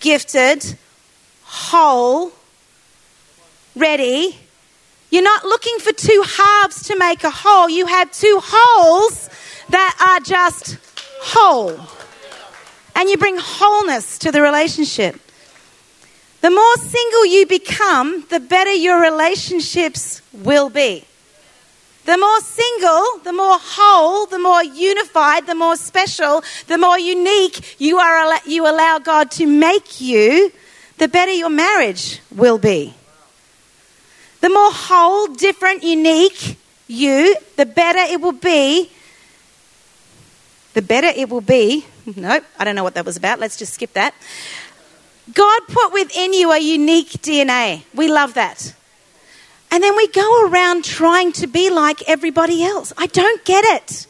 gifted, 0.00 0.78
whole, 1.44 2.32
ready, 3.76 4.34
you're 5.10 5.22
not 5.22 5.44
looking 5.44 5.78
for 5.78 5.92
two 5.92 6.24
halves 6.26 6.84
to 6.84 6.96
make 6.96 7.22
a 7.22 7.30
whole. 7.30 7.68
You 7.68 7.84
have 7.84 8.10
two 8.12 8.40
wholes 8.42 9.28
that 9.72 9.96
are 10.00 10.20
just 10.20 10.78
whole. 11.20 11.78
And 12.94 13.08
you 13.08 13.16
bring 13.16 13.36
wholeness 13.38 14.18
to 14.18 14.30
the 14.30 14.40
relationship. 14.40 15.18
The 16.42 16.50
more 16.50 16.76
single 16.76 17.26
you 17.26 17.46
become, 17.46 18.26
the 18.28 18.40
better 18.40 18.72
your 18.72 19.00
relationships 19.00 20.20
will 20.32 20.68
be. 20.70 21.04
The 22.04 22.18
more 22.18 22.40
single, 22.40 23.18
the 23.22 23.32
more 23.32 23.58
whole, 23.60 24.26
the 24.26 24.38
more 24.38 24.62
unified, 24.62 25.46
the 25.46 25.54
more 25.54 25.76
special, 25.76 26.42
the 26.66 26.76
more 26.76 26.98
unique 26.98 27.80
you, 27.80 27.98
are, 27.98 28.40
you 28.44 28.66
allow 28.66 28.98
God 28.98 29.30
to 29.32 29.46
make 29.46 30.00
you, 30.00 30.52
the 30.98 31.06
better 31.06 31.32
your 31.32 31.48
marriage 31.48 32.20
will 32.34 32.58
be. 32.58 32.92
The 34.40 34.50
more 34.50 34.72
whole, 34.72 35.28
different, 35.28 35.84
unique 35.84 36.58
you, 36.88 37.36
the 37.56 37.66
better 37.66 38.00
it 38.00 38.20
will 38.20 38.32
be. 38.32 38.90
The 40.74 40.82
better 40.82 41.08
it 41.08 41.28
will 41.28 41.40
be. 41.40 41.86
Nope, 42.16 42.44
I 42.58 42.64
don't 42.64 42.74
know 42.74 42.84
what 42.84 42.94
that 42.94 43.04
was 43.04 43.16
about. 43.16 43.38
Let's 43.38 43.56
just 43.56 43.74
skip 43.74 43.92
that. 43.92 44.14
God 45.32 45.60
put 45.68 45.92
within 45.92 46.32
you 46.32 46.50
a 46.50 46.58
unique 46.58 47.10
DNA. 47.22 47.84
We 47.94 48.08
love 48.08 48.34
that. 48.34 48.74
And 49.70 49.82
then 49.82 49.96
we 49.96 50.06
go 50.08 50.46
around 50.48 50.84
trying 50.84 51.32
to 51.32 51.46
be 51.46 51.70
like 51.70 52.08
everybody 52.08 52.62
else. 52.62 52.92
I 52.98 53.06
don't 53.06 53.44
get 53.44 53.64
it. 53.64 54.06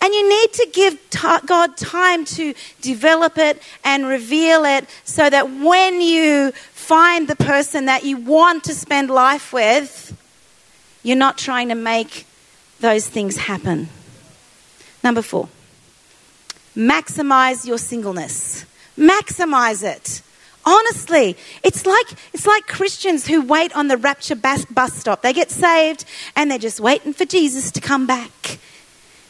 And 0.00 0.14
you 0.14 0.28
need 0.28 0.52
to 0.52 0.68
give 0.72 0.98
God 1.46 1.76
time 1.76 2.24
to 2.26 2.54
develop 2.80 3.38
it 3.38 3.60
and 3.84 4.06
reveal 4.06 4.64
it 4.64 4.88
so 5.04 5.28
that 5.28 5.50
when 5.50 6.00
you 6.00 6.52
find 6.72 7.28
the 7.28 7.36
person 7.36 7.86
that 7.86 8.04
you 8.04 8.18
want 8.18 8.64
to 8.64 8.74
spend 8.74 9.10
life 9.10 9.52
with, 9.52 10.16
you're 11.02 11.16
not 11.16 11.38
trying 11.38 11.68
to 11.68 11.74
make 11.74 12.26
those 12.80 13.08
things 13.08 13.36
happen. 13.36 13.88
Number 15.02 15.22
four, 15.22 15.48
maximize 16.76 17.66
your 17.66 17.78
singleness. 17.78 18.66
Maximize 18.98 19.82
it. 19.82 20.22
Honestly, 20.64 21.36
it's 21.62 21.86
like, 21.86 22.06
it's 22.32 22.46
like 22.46 22.66
Christians 22.66 23.26
who 23.26 23.42
wait 23.42 23.74
on 23.76 23.86
the 23.86 23.96
rapture 23.96 24.34
bus, 24.34 24.64
bus 24.64 24.92
stop. 24.94 25.22
They 25.22 25.32
get 25.32 25.50
saved 25.50 26.04
and 26.34 26.50
they're 26.50 26.58
just 26.58 26.80
waiting 26.80 27.12
for 27.12 27.24
Jesus 27.24 27.70
to 27.72 27.80
come 27.80 28.06
back. 28.06 28.58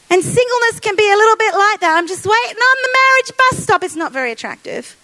And 0.08 0.22
singleness 0.22 0.80
can 0.80 0.96
be 0.96 1.10
a 1.10 1.16
little 1.16 1.36
bit 1.36 1.54
like 1.54 1.80
that. 1.80 1.96
I'm 1.96 2.08
just 2.08 2.24
waiting 2.24 2.56
on 2.56 2.76
the 2.82 2.88
marriage 2.92 3.32
bus 3.36 3.62
stop. 3.62 3.82
It's 3.82 3.96
not 3.96 4.12
very 4.12 4.32
attractive. 4.32 4.96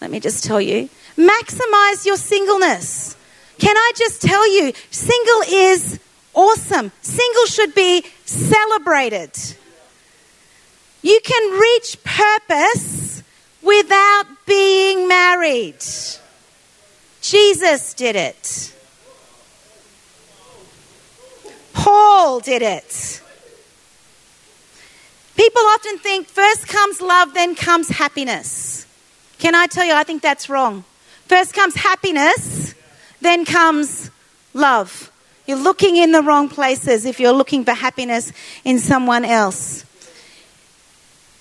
Let 0.00 0.10
me 0.10 0.18
just 0.18 0.44
tell 0.44 0.60
you. 0.60 0.88
Maximize 1.16 2.06
your 2.06 2.16
singleness. 2.16 3.16
Can 3.58 3.76
I 3.76 3.92
just 3.96 4.22
tell 4.22 4.50
you, 4.50 4.72
single 4.90 5.42
is 5.46 6.00
awesome. 6.32 6.90
Single 7.02 7.46
should 7.46 7.74
be 7.74 8.06
celebrated. 8.24 9.32
You 11.02 11.20
can 11.24 11.58
reach 11.58 11.98
purpose 12.04 13.22
without 13.62 14.24
being 14.46 15.08
married. 15.08 15.82
Jesus 17.22 17.94
did 17.94 18.16
it. 18.16 18.74
Paul 21.72 22.40
did 22.40 22.62
it. 22.62 23.22
People 25.36 25.62
often 25.62 25.98
think 25.98 26.26
first 26.26 26.68
comes 26.68 27.00
love, 27.00 27.32
then 27.32 27.54
comes 27.54 27.88
happiness. 27.88 28.86
Can 29.38 29.54
I 29.54 29.66
tell 29.66 29.86
you, 29.86 29.94
I 29.94 30.04
think 30.04 30.20
that's 30.20 30.50
wrong. 30.50 30.84
First 31.26 31.54
comes 31.54 31.76
happiness, 31.76 32.74
then 33.22 33.46
comes 33.46 34.10
love. 34.52 35.10
You're 35.46 35.56
looking 35.56 35.96
in 35.96 36.12
the 36.12 36.22
wrong 36.22 36.50
places 36.50 37.06
if 37.06 37.18
you're 37.18 37.32
looking 37.32 37.64
for 37.64 37.72
happiness 37.72 38.32
in 38.64 38.78
someone 38.78 39.24
else. 39.24 39.86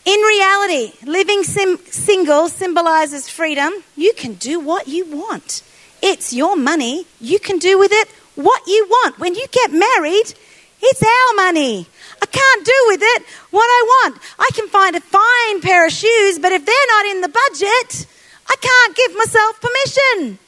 In 0.10 0.22
reality, 0.22 0.91
living 1.06 1.43
sim- 1.43 1.78
single 1.86 2.50
symbolizes 2.50 3.30
freedom. 3.30 3.72
You 3.95 4.12
can 4.13 4.34
do 4.34 4.60
what 4.60 4.88
you 4.88 5.06
want. 5.06 5.62
It's 6.02 6.34
your 6.34 6.56
money. 6.56 7.06
You 7.22 7.38
can 7.38 7.60
do 7.60 7.78
with 7.78 7.91
it 7.93 8.08
what 8.34 8.65
you 8.65 8.88
want. 8.89 9.19
When 9.19 9.36
you 9.36 9.45
get 9.52 9.72
married, 9.72 10.34
it's 10.82 11.04
our 11.04 11.36
money. 11.36 11.86
I 12.24 12.26
can't 12.26 12.65
do 12.65 12.80
with 12.88 13.02
it 13.04 13.24
what 13.52 13.67
I 13.67 13.82
want. 13.86 14.17
I 14.39 14.50
can 14.56 14.67
find 14.69 14.95
a 14.95 15.00
fine 15.00 15.62
pair 15.62 15.86
of 15.86 15.93
shoes, 15.93 16.39
but 16.39 16.54
if 16.54 16.65
they're 16.65 16.89
not 16.95 17.06
in 17.06 17.22
the 17.22 17.30
budget, 17.30 18.08
I 18.48 18.56
can't 18.60 18.95
give 18.95 19.15
myself 19.15 19.62
permission. 19.62 20.39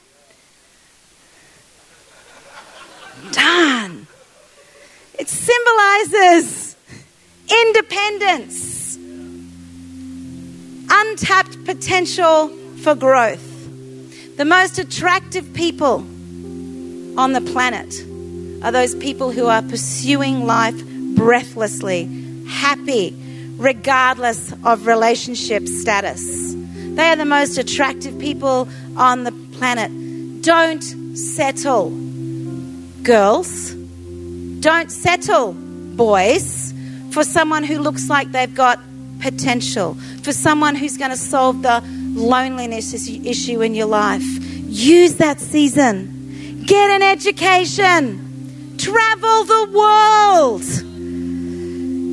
Done. 3.32 4.08
It 5.20 5.30
symbolizes 5.30 6.76
independence 7.48 8.81
untapped 10.92 11.64
potential 11.66 12.50
for 12.84 12.96
growth. 12.96 13.48
The 14.38 14.46
most 14.46 14.78
attractive 14.78 15.54
people 15.54 16.06
on 17.18 17.34
the 17.34 17.42
planet 17.42 17.94
are 18.64 18.72
those 18.72 18.96
people 18.96 19.32
who 19.32 19.48
are 19.48 19.62
pursuing 19.62 20.46
life 20.46 20.84
breathlessly, 21.16 22.10
happy, 22.48 23.16
regardless 23.58 24.54
of 24.66 24.88
relationship 24.88 25.68
status. 25.68 26.54
They 26.56 27.10
are 27.10 27.16
the 27.16 27.26
most 27.26 27.58
attractive 27.58 28.20
people 28.20 28.68
on 28.98 29.24
the 29.24 29.32
planet. 29.58 29.92
Don't 30.42 30.84
settle, 31.18 31.92
girls. 33.04 33.72
Don't 34.60 34.92
settle, 34.92 35.54
boys, 35.54 36.74
for 37.12 37.24
someone 37.24 37.64
who 37.64 37.80
looks 37.80 38.10
like 38.10 38.32
they've 38.32 38.54
got 38.54 38.80
potential, 39.22 39.96
for 40.24 40.34
someone 40.34 40.76
who's 40.76 40.98
going 40.98 41.12
to 41.12 41.18
solve 41.18 41.62
the 41.62 41.84
loneliness 42.14 42.94
issue 42.94 43.62
in 43.62 43.74
your 43.74 43.88
life. 43.88 44.24
Use 44.24 45.16
that 45.16 45.40
season. 45.40 46.64
Get 46.66 46.90
an 46.92 47.02
education. 47.02 48.76
Travel 48.78 49.44
the 49.44 49.70
world. 49.74 50.64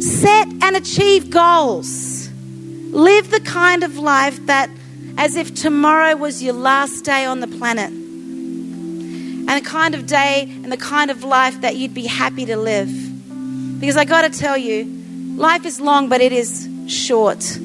Set 0.02 0.48
and 0.62 0.76
achieve 0.76 1.30
goals. 1.30 2.28
Live 2.90 3.30
the 3.30 3.40
kind 3.40 3.82
of 3.84 3.98
life 3.98 4.44
that, 4.46 4.70
as 5.16 5.36
if 5.36 5.54
tomorrow 5.54 6.16
was 6.16 6.42
your 6.42 6.54
last 6.54 7.04
day 7.04 7.24
on 7.24 7.40
the 7.40 7.46
planet. 7.46 7.90
And 7.90 9.48
the 9.48 9.60
kind 9.68 9.94
of 9.94 10.06
day 10.06 10.42
and 10.62 10.72
the 10.72 10.76
kind 10.76 11.10
of 11.10 11.24
life 11.24 11.60
that 11.60 11.76
you'd 11.76 11.94
be 11.94 12.06
happy 12.06 12.44
to 12.46 12.56
live. 12.56 12.90
Because 13.80 13.96
I 13.96 14.04
got 14.04 14.30
to 14.30 14.38
tell 14.38 14.56
you, 14.56 14.84
life 15.36 15.64
is 15.64 15.80
long, 15.80 16.08
but 16.08 16.20
it 16.20 16.32
is 16.32 16.68
short. 16.86 17.58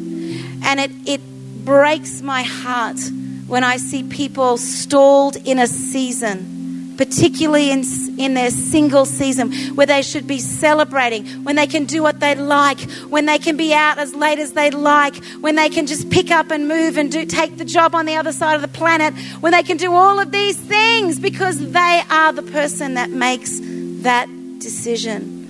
And 0.64 0.80
it, 0.80 0.92
it 1.06 1.22
breaks 1.66 2.22
my 2.22 2.44
heart 2.44 3.00
when 3.48 3.64
I 3.64 3.78
see 3.78 4.04
people 4.04 4.58
stalled 4.58 5.36
in 5.36 5.60
a 5.60 5.68
season, 5.68 6.96
particularly 6.98 7.72
in, 7.72 7.84
in 8.18 8.34
their 8.34 8.50
single 8.50 9.06
season, 9.06 9.52
where 9.76 9.86
they 9.86 10.02
should 10.02 10.26
be 10.26 10.40
celebrating, 10.40 11.26
when 11.44 11.56
they 11.56 11.68
can 11.68 11.86
do 11.86 12.02
what 12.02 12.20
they 12.20 12.36
like, 12.36 12.80
when 13.10 13.26
they 13.26 13.38
can 13.38 13.58
be 13.58 13.74
out 13.74 13.98
as 13.98 14.16
late 14.16 14.40
as 14.40 14.54
they 14.54 14.72
like, 14.72 15.16
when 15.42 15.56
they 15.56 15.70
can 15.70 15.86
just 15.86 16.10
pick 16.10 16.32
up 16.32 16.52
and 16.52 16.68
move 16.68 16.98
and 16.98 17.12
do, 17.12 17.26
take 17.26 17.58
the 17.58 17.66
job 17.66 17.94
on 17.94 18.06
the 18.06 18.16
other 18.16 18.32
side 18.32 18.56
of 18.56 18.62
the 18.62 18.68
planet, 18.68 19.14
when 19.42 19.52
they 19.52 19.64
can 19.64 19.78
do 19.78 19.94
all 19.94 20.20
of 20.20 20.32
these 20.32 20.58
things 20.58 21.20
because 21.20 21.72
they 21.72 22.02
are 22.10 22.32
the 22.34 22.44
person 22.44 22.94
that 22.94 23.10
makes 23.10 23.60
that 24.04 24.28
decision. 24.60 25.42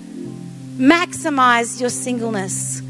Maximize 0.77 1.79
your 1.79 1.89
singleness. 1.89 2.81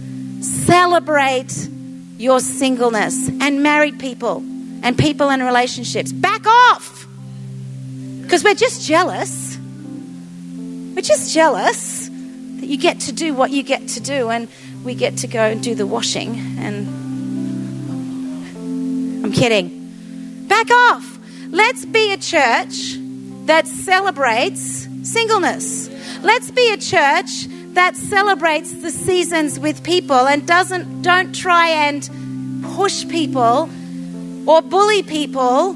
Celebrate 0.41 1.69
your 2.17 2.39
singleness 2.39 3.29
and 3.41 3.63
married 3.63 3.99
people 3.99 4.37
and 4.83 4.97
people 4.97 5.29
in 5.29 5.41
relationships. 5.41 6.11
Back 6.11 6.45
off! 6.45 7.07
Because 8.21 8.43
we're 8.43 8.53
just 8.55 8.85
jealous. 8.87 9.57
We're 10.95 11.01
just 11.01 11.33
jealous 11.33 12.09
that 12.09 12.67
you 12.67 12.77
get 12.77 13.01
to 13.01 13.11
do 13.11 13.33
what 13.33 13.51
you 13.51 13.63
get 13.63 13.87
to 13.89 13.99
do 13.99 14.29
and 14.29 14.47
we 14.83 14.95
get 14.95 15.17
to 15.17 15.27
go 15.27 15.43
and 15.43 15.61
do 15.63 15.75
the 15.75 15.85
washing. 15.87 16.39
And 16.59 16.87
I'm 19.25 19.31
kidding. 19.31 20.45
Back 20.47 20.69
off. 20.71 21.19
Let's 21.49 21.85
be 21.85 22.11
a 22.11 22.17
church 22.17 22.97
that 23.45 23.67
celebrates 23.67 24.87
singleness. 25.03 25.89
Let's 26.21 26.51
be 26.51 26.71
a 26.71 26.77
church 26.77 27.47
that 27.73 27.95
celebrates 27.95 28.73
the 28.73 28.91
seasons 28.91 29.59
with 29.59 29.83
people 29.83 30.27
and 30.27 30.47
doesn't 30.47 31.01
don't 31.01 31.33
try 31.33 31.69
and 31.69 32.09
push 32.75 33.07
people 33.07 33.69
or 34.45 34.61
bully 34.61 35.03
people 35.03 35.75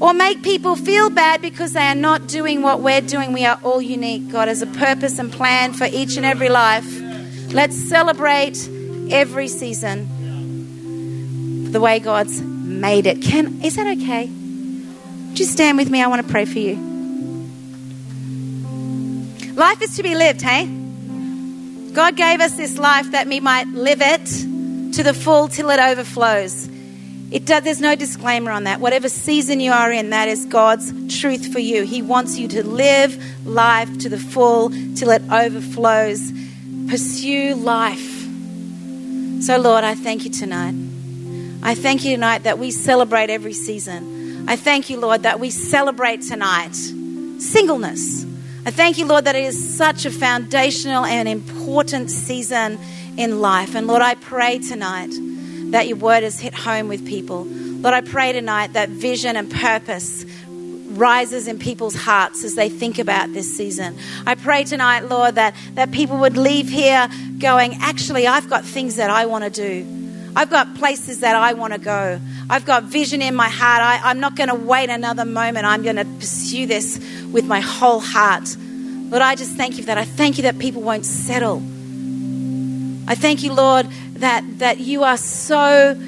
or 0.00 0.12
make 0.12 0.42
people 0.42 0.74
feel 0.76 1.10
bad 1.10 1.40
because 1.40 1.72
they 1.74 1.86
are 1.86 1.94
not 1.94 2.26
doing 2.26 2.60
what 2.62 2.80
we're 2.80 3.00
doing. 3.00 3.32
We 3.32 3.44
are 3.44 3.58
all 3.62 3.80
unique. 3.80 4.30
God 4.30 4.48
has 4.48 4.60
a 4.60 4.66
purpose 4.66 5.18
and 5.18 5.32
plan 5.32 5.72
for 5.72 5.86
each 5.86 6.16
and 6.16 6.26
every 6.26 6.48
life. 6.48 6.86
Let's 7.52 7.76
celebrate 7.76 8.68
every 9.10 9.48
season 9.48 10.08
the 11.70 11.80
way 11.80 12.00
God's 12.00 12.42
made 12.42 13.06
it. 13.06 13.22
Can 13.22 13.62
is 13.62 13.76
that 13.76 13.86
okay? 13.98 14.24
You 14.24 15.44
stand 15.46 15.78
with 15.78 15.88
me? 15.88 16.02
I 16.02 16.08
want 16.08 16.26
to 16.26 16.30
pray 16.30 16.44
for 16.44 16.58
you. 16.58 16.76
Life 19.54 19.80
is 19.82 19.96
to 19.96 20.02
be 20.02 20.14
lived, 20.14 20.42
hey? 20.42 20.81
God 21.92 22.16
gave 22.16 22.40
us 22.40 22.56
this 22.56 22.78
life 22.78 23.10
that 23.10 23.26
we 23.26 23.40
might 23.40 23.68
live 23.68 24.00
it 24.00 24.24
to 24.94 25.02
the 25.02 25.14
full 25.14 25.48
till 25.48 25.70
it 25.70 25.78
overflows. 25.78 26.68
It 27.30 27.46
does, 27.46 27.64
there's 27.64 27.80
no 27.80 27.94
disclaimer 27.94 28.50
on 28.50 28.64
that. 28.64 28.80
Whatever 28.80 29.08
season 29.08 29.60
you 29.60 29.72
are 29.72 29.90
in, 29.90 30.10
that 30.10 30.28
is 30.28 30.44
God's 30.46 31.18
truth 31.20 31.52
for 31.52 31.58
you. 31.58 31.82
He 31.84 32.02
wants 32.02 32.38
you 32.38 32.48
to 32.48 32.66
live 32.66 33.46
life 33.46 33.98
to 34.00 34.08
the 34.08 34.18
full 34.18 34.70
till 34.94 35.10
it 35.10 35.22
overflows. 35.30 36.32
Pursue 36.88 37.54
life. 37.54 38.22
So, 39.42 39.58
Lord, 39.58 39.82
I 39.84 39.94
thank 39.94 40.24
you 40.24 40.30
tonight. 40.30 40.74
I 41.62 41.74
thank 41.74 42.04
you 42.04 42.14
tonight 42.14 42.42
that 42.42 42.58
we 42.58 42.70
celebrate 42.70 43.30
every 43.30 43.54
season. 43.54 44.48
I 44.48 44.56
thank 44.56 44.90
you, 44.90 44.98
Lord, 44.98 45.22
that 45.22 45.40
we 45.40 45.50
celebrate 45.50 46.22
tonight 46.22 46.74
singleness. 47.38 48.24
I 48.64 48.70
thank 48.70 48.96
you, 48.96 49.06
Lord, 49.06 49.24
that 49.24 49.34
it 49.34 49.42
is 49.42 49.76
such 49.76 50.06
a 50.06 50.10
foundational 50.10 51.04
and 51.04 51.28
important 51.28 52.12
season 52.12 52.78
in 53.16 53.40
life. 53.40 53.74
And 53.74 53.88
Lord, 53.88 54.02
I 54.02 54.14
pray 54.14 54.60
tonight 54.60 55.10
that 55.72 55.88
your 55.88 55.96
word 55.96 56.22
has 56.22 56.38
hit 56.38 56.54
home 56.54 56.86
with 56.86 57.04
people. 57.04 57.44
Lord, 57.44 57.92
I 57.92 58.02
pray 58.02 58.30
tonight 58.30 58.74
that 58.74 58.88
vision 58.88 59.34
and 59.34 59.50
purpose 59.50 60.24
rises 60.90 61.48
in 61.48 61.58
people's 61.58 61.96
hearts 61.96 62.44
as 62.44 62.54
they 62.54 62.68
think 62.68 63.00
about 63.00 63.32
this 63.32 63.56
season. 63.56 63.98
I 64.26 64.36
pray 64.36 64.62
tonight, 64.62 65.08
Lord, 65.08 65.34
that, 65.34 65.56
that 65.74 65.90
people 65.90 66.18
would 66.18 66.36
leave 66.36 66.68
here 66.68 67.08
going, 67.38 67.78
actually, 67.80 68.28
I've 68.28 68.48
got 68.48 68.64
things 68.64 68.94
that 68.94 69.10
I 69.10 69.26
want 69.26 69.42
to 69.42 69.50
do. 69.50 69.84
I've 70.36 70.50
got 70.50 70.76
places 70.76 71.20
that 71.20 71.34
I 71.34 71.54
want 71.54 71.72
to 71.72 71.80
go. 71.80 72.20
I've 72.52 72.66
got 72.66 72.82
vision 72.82 73.22
in 73.22 73.34
my 73.34 73.48
heart. 73.48 73.80
I, 73.80 74.10
I'm 74.10 74.20
not 74.20 74.36
going 74.36 74.50
to 74.50 74.54
wait 74.54 74.90
another 74.90 75.24
moment. 75.24 75.64
I'm 75.64 75.82
going 75.82 75.96
to 75.96 76.04
pursue 76.04 76.66
this 76.66 76.98
with 77.32 77.46
my 77.46 77.60
whole 77.60 77.98
heart. 77.98 78.54
Lord, 78.58 79.22
I 79.22 79.36
just 79.36 79.56
thank 79.56 79.78
you 79.78 79.82
for 79.82 79.86
that. 79.86 79.96
I 79.96 80.04
thank 80.04 80.36
you 80.36 80.42
that 80.42 80.58
people 80.58 80.82
won't 80.82 81.06
settle. 81.06 81.62
I 83.08 83.14
thank 83.14 83.42
you, 83.42 83.54
Lord, 83.54 83.86
that, 84.16 84.44
that 84.58 84.80
you 84.80 85.02
are 85.02 85.16
so 85.16 85.98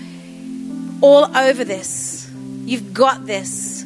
all 1.01 1.35
over 1.35 1.65
this. 1.65 2.31
You've 2.67 2.93
got 2.93 3.25
this. 3.25 3.83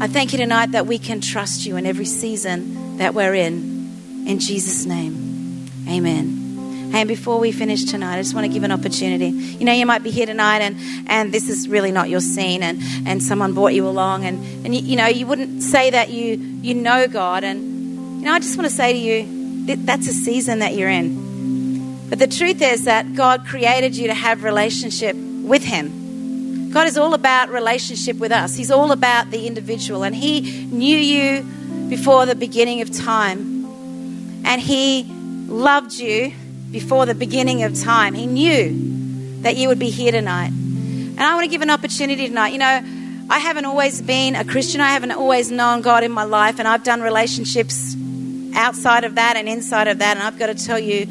I 0.00 0.08
thank 0.08 0.32
you 0.32 0.38
tonight 0.38 0.72
that 0.72 0.88
we 0.88 0.98
can 0.98 1.20
trust 1.20 1.64
you 1.64 1.76
in 1.76 1.86
every 1.86 2.06
season 2.06 2.96
that 2.96 3.14
we're 3.14 3.34
in. 3.34 4.26
In 4.26 4.40
Jesus' 4.40 4.84
name, 4.84 5.68
amen. 5.88 6.39
And 6.92 7.08
before 7.08 7.38
we 7.38 7.52
finish 7.52 7.84
tonight, 7.84 8.18
I 8.18 8.22
just 8.22 8.34
want 8.34 8.46
to 8.46 8.52
give 8.52 8.62
an 8.62 8.72
opportunity. 8.72 9.28
You 9.28 9.64
know, 9.64 9.72
you 9.72 9.86
might 9.86 10.02
be 10.02 10.10
here 10.10 10.26
tonight 10.26 10.60
and, 10.60 10.76
and 11.08 11.32
this 11.32 11.48
is 11.48 11.68
really 11.68 11.92
not 11.92 12.08
your 12.08 12.20
scene 12.20 12.62
and, 12.62 12.80
and 13.06 13.22
someone 13.22 13.54
brought 13.54 13.74
you 13.74 13.86
along 13.86 14.24
and, 14.24 14.66
and 14.66 14.74
you, 14.74 14.82
you 14.82 14.96
know, 14.96 15.06
you 15.06 15.26
wouldn't 15.26 15.62
say 15.62 15.90
that 15.90 16.10
you, 16.10 16.34
you 16.36 16.74
know 16.74 17.06
God. 17.06 17.44
And, 17.44 18.18
you 18.20 18.26
know, 18.26 18.32
I 18.32 18.40
just 18.40 18.56
want 18.56 18.68
to 18.68 18.74
say 18.74 18.92
to 18.92 18.98
you, 18.98 19.40
that 19.66 19.86
that's 19.86 20.08
a 20.08 20.12
season 20.12 20.60
that 20.60 20.74
you're 20.74 20.90
in. 20.90 22.08
But 22.08 22.18
the 22.18 22.26
truth 22.26 22.60
is 22.60 22.84
that 22.84 23.14
God 23.14 23.46
created 23.46 23.96
you 23.96 24.08
to 24.08 24.14
have 24.14 24.42
relationship 24.42 25.14
with 25.14 25.62
Him. 25.62 26.70
God 26.72 26.86
is 26.86 26.98
all 26.98 27.14
about 27.14 27.50
relationship 27.50 28.16
with 28.16 28.32
us. 28.32 28.56
He's 28.56 28.70
all 28.70 28.90
about 28.90 29.30
the 29.30 29.46
individual. 29.46 30.02
And 30.02 30.14
He 30.14 30.66
knew 30.66 30.96
you 30.96 31.42
before 31.88 32.26
the 32.26 32.34
beginning 32.34 32.80
of 32.80 32.90
time. 32.90 33.64
And 34.44 34.60
He 34.60 35.04
loved 35.48 35.92
you 35.92 36.32
before 36.70 37.06
the 37.06 37.14
beginning 37.14 37.62
of 37.62 37.78
time. 37.78 38.14
He 38.14 38.26
knew 38.26 39.42
that 39.42 39.56
you 39.56 39.68
would 39.68 39.78
be 39.78 39.90
here 39.90 40.12
tonight. 40.12 40.48
And 40.50 41.20
I 41.20 41.34
want 41.34 41.44
to 41.44 41.50
give 41.50 41.62
an 41.62 41.70
opportunity 41.70 42.28
tonight. 42.28 42.52
You 42.52 42.58
know, 42.58 42.84
I 43.30 43.38
haven't 43.38 43.64
always 43.64 44.02
been 44.02 44.36
a 44.36 44.44
Christian, 44.44 44.80
I 44.80 44.88
haven't 44.88 45.12
always 45.12 45.50
known 45.50 45.82
God 45.82 46.02
in 46.02 46.10
my 46.10 46.24
life, 46.24 46.58
and 46.58 46.66
I've 46.66 46.82
done 46.82 47.00
relationships 47.00 47.94
outside 48.54 49.04
of 49.04 49.14
that 49.14 49.36
and 49.36 49.48
inside 49.48 49.86
of 49.86 49.98
that. 49.98 50.16
And 50.16 50.26
I've 50.26 50.38
got 50.38 50.46
to 50.46 50.54
tell 50.54 50.78
you, 50.78 51.06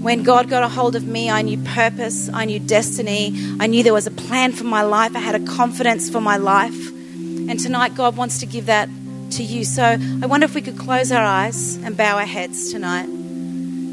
when 0.00 0.22
God 0.22 0.48
got 0.48 0.62
a 0.62 0.68
hold 0.68 0.94
of 0.94 1.06
me, 1.06 1.30
I 1.30 1.42
knew 1.42 1.58
purpose, 1.58 2.30
I 2.32 2.44
knew 2.44 2.60
destiny, 2.60 3.34
I 3.58 3.66
knew 3.66 3.82
there 3.82 3.92
was 3.92 4.06
a 4.06 4.12
plan 4.12 4.52
for 4.52 4.64
my 4.64 4.82
life, 4.82 5.16
I 5.16 5.18
had 5.18 5.34
a 5.34 5.44
confidence 5.44 6.08
for 6.08 6.20
my 6.20 6.36
life. 6.36 6.92
And 7.18 7.58
tonight, 7.58 7.96
God 7.96 8.16
wants 8.16 8.38
to 8.40 8.46
give 8.46 8.66
that 8.66 8.88
to 9.32 9.42
you. 9.42 9.64
So 9.64 9.82
I 9.82 10.26
wonder 10.26 10.44
if 10.44 10.54
we 10.54 10.62
could 10.62 10.78
close 10.78 11.10
our 11.10 11.24
eyes 11.24 11.76
and 11.76 11.96
bow 11.96 12.18
our 12.18 12.26
heads 12.26 12.70
tonight, 12.70 13.08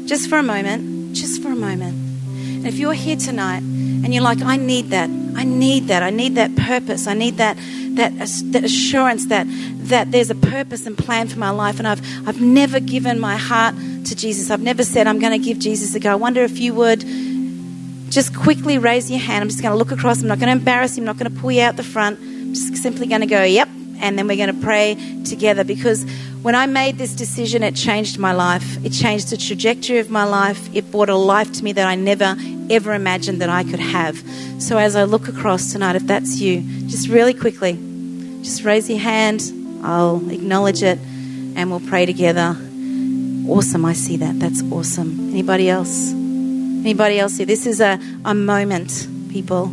just 0.06 0.28
for 0.28 0.38
a 0.38 0.42
moment, 0.42 0.95
just 1.20 1.42
for 1.42 1.48
a 1.48 1.56
moment. 1.56 1.94
And 1.94 2.66
if 2.66 2.76
you're 2.76 2.92
here 2.92 3.16
tonight 3.16 3.62
and 3.62 4.12
you're 4.12 4.22
like, 4.22 4.42
I 4.42 4.56
need 4.56 4.90
that, 4.90 5.08
I 5.08 5.44
need 5.44 5.88
that, 5.88 6.02
I 6.02 6.10
need 6.10 6.34
that 6.36 6.54
purpose, 6.56 7.06
I 7.06 7.14
need 7.14 7.36
that 7.36 7.56
that, 7.96 8.12
that 8.52 8.64
assurance 8.64 9.26
that 9.26 9.46
that 9.88 10.12
there's 10.12 10.30
a 10.30 10.34
purpose 10.34 10.86
and 10.86 10.98
plan 10.98 11.28
for 11.28 11.38
my 11.38 11.50
life, 11.50 11.78
and 11.78 11.88
I've 11.88 12.02
I've 12.28 12.40
never 12.40 12.80
given 12.80 13.18
my 13.18 13.36
heart 13.36 13.74
to 14.06 14.14
Jesus. 14.14 14.50
I've 14.50 14.62
never 14.62 14.84
said 14.84 15.06
I'm 15.06 15.18
going 15.18 15.32
to 15.32 15.44
give 15.44 15.58
Jesus 15.58 15.94
a 15.94 16.00
go. 16.00 16.12
I 16.12 16.14
wonder 16.14 16.42
if 16.42 16.58
you 16.58 16.74
would 16.74 17.00
just 18.10 18.36
quickly 18.36 18.78
raise 18.78 19.10
your 19.10 19.20
hand. 19.20 19.42
I'm 19.42 19.48
just 19.48 19.62
going 19.62 19.72
to 19.72 19.78
look 19.78 19.92
across. 19.92 20.22
I'm 20.22 20.28
not 20.28 20.38
going 20.38 20.48
to 20.48 20.58
embarrass 20.58 20.96
you. 20.96 21.02
I'm 21.02 21.06
not 21.06 21.18
going 21.18 21.32
to 21.32 21.40
pull 21.40 21.52
you 21.52 21.62
out 21.62 21.76
the 21.76 21.82
front. 21.82 22.18
I'm 22.20 22.54
just 22.54 22.76
simply 22.76 23.06
going 23.06 23.22
to 23.22 23.26
go, 23.26 23.42
yep, 23.42 23.68
and 24.00 24.18
then 24.18 24.26
we're 24.26 24.36
going 24.36 24.54
to 24.54 24.64
pray 24.64 24.96
together 25.24 25.64
because 25.64 26.04
when 26.42 26.54
I 26.54 26.66
made 26.66 26.98
this 26.98 27.12
decision, 27.12 27.62
it 27.62 27.74
changed 27.74 28.18
my 28.18 28.32
life. 28.32 28.84
It 28.84 28.90
changed 28.90 29.30
the 29.30 29.36
trajectory 29.36 29.98
of 29.98 30.10
my 30.10 30.24
life. 30.24 30.68
It 30.74 30.90
brought 30.92 31.08
a 31.08 31.16
life 31.16 31.52
to 31.54 31.64
me 31.64 31.72
that 31.72 31.88
I 31.88 31.96
never, 31.96 32.36
ever 32.70 32.94
imagined 32.94 33.40
that 33.40 33.50
I 33.50 33.64
could 33.64 33.80
have. 33.80 34.16
So 34.62 34.78
as 34.78 34.94
I 34.94 35.04
look 35.04 35.28
across 35.28 35.72
tonight, 35.72 35.96
if 35.96 36.06
that's 36.06 36.38
you, 36.38 36.60
just 36.88 37.08
really 37.08 37.34
quickly, 37.34 37.72
just 38.42 38.62
raise 38.62 38.88
your 38.88 39.00
hand. 39.00 39.52
I'll 39.82 40.30
acknowledge 40.30 40.82
it 40.82 40.98
and 41.56 41.70
we'll 41.70 41.80
pray 41.80 42.06
together. 42.06 42.56
Awesome. 43.48 43.84
I 43.84 43.92
see 43.92 44.16
that. 44.18 44.38
That's 44.38 44.62
awesome. 44.70 45.30
Anybody 45.30 45.68
else? 45.68 46.12
Anybody 46.12 47.18
else 47.18 47.38
here? 47.38 47.46
This 47.46 47.66
is 47.66 47.80
a, 47.80 47.98
a 48.24 48.34
moment, 48.34 49.08
people, 49.30 49.66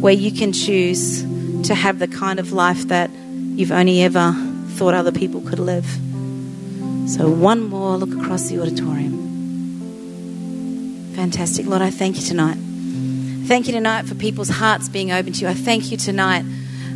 where 0.00 0.14
you 0.14 0.32
can 0.32 0.52
choose 0.54 1.22
to 1.64 1.74
have 1.74 1.98
the 1.98 2.08
kind 2.08 2.38
of 2.38 2.52
life 2.52 2.88
that 2.88 3.10
you've 3.58 3.72
only 3.72 4.02
ever 4.02 4.32
thought 4.76 4.94
other 4.94 5.10
people 5.10 5.40
could 5.40 5.58
live. 5.58 5.84
So, 7.08 7.28
one 7.28 7.64
more 7.64 7.96
look 7.96 8.16
across 8.16 8.48
the 8.48 8.60
auditorium. 8.62 9.18
Fantastic. 11.16 11.66
Lord, 11.66 11.82
I 11.82 11.90
thank 11.90 12.14
you 12.14 12.22
tonight. 12.22 12.56
Thank 13.48 13.66
you 13.66 13.72
tonight 13.72 14.06
for 14.06 14.14
people's 14.14 14.48
hearts 14.48 14.88
being 14.88 15.10
open 15.10 15.32
to 15.32 15.40
you. 15.40 15.48
I 15.48 15.54
thank 15.54 15.90
you 15.90 15.96
tonight 15.96 16.44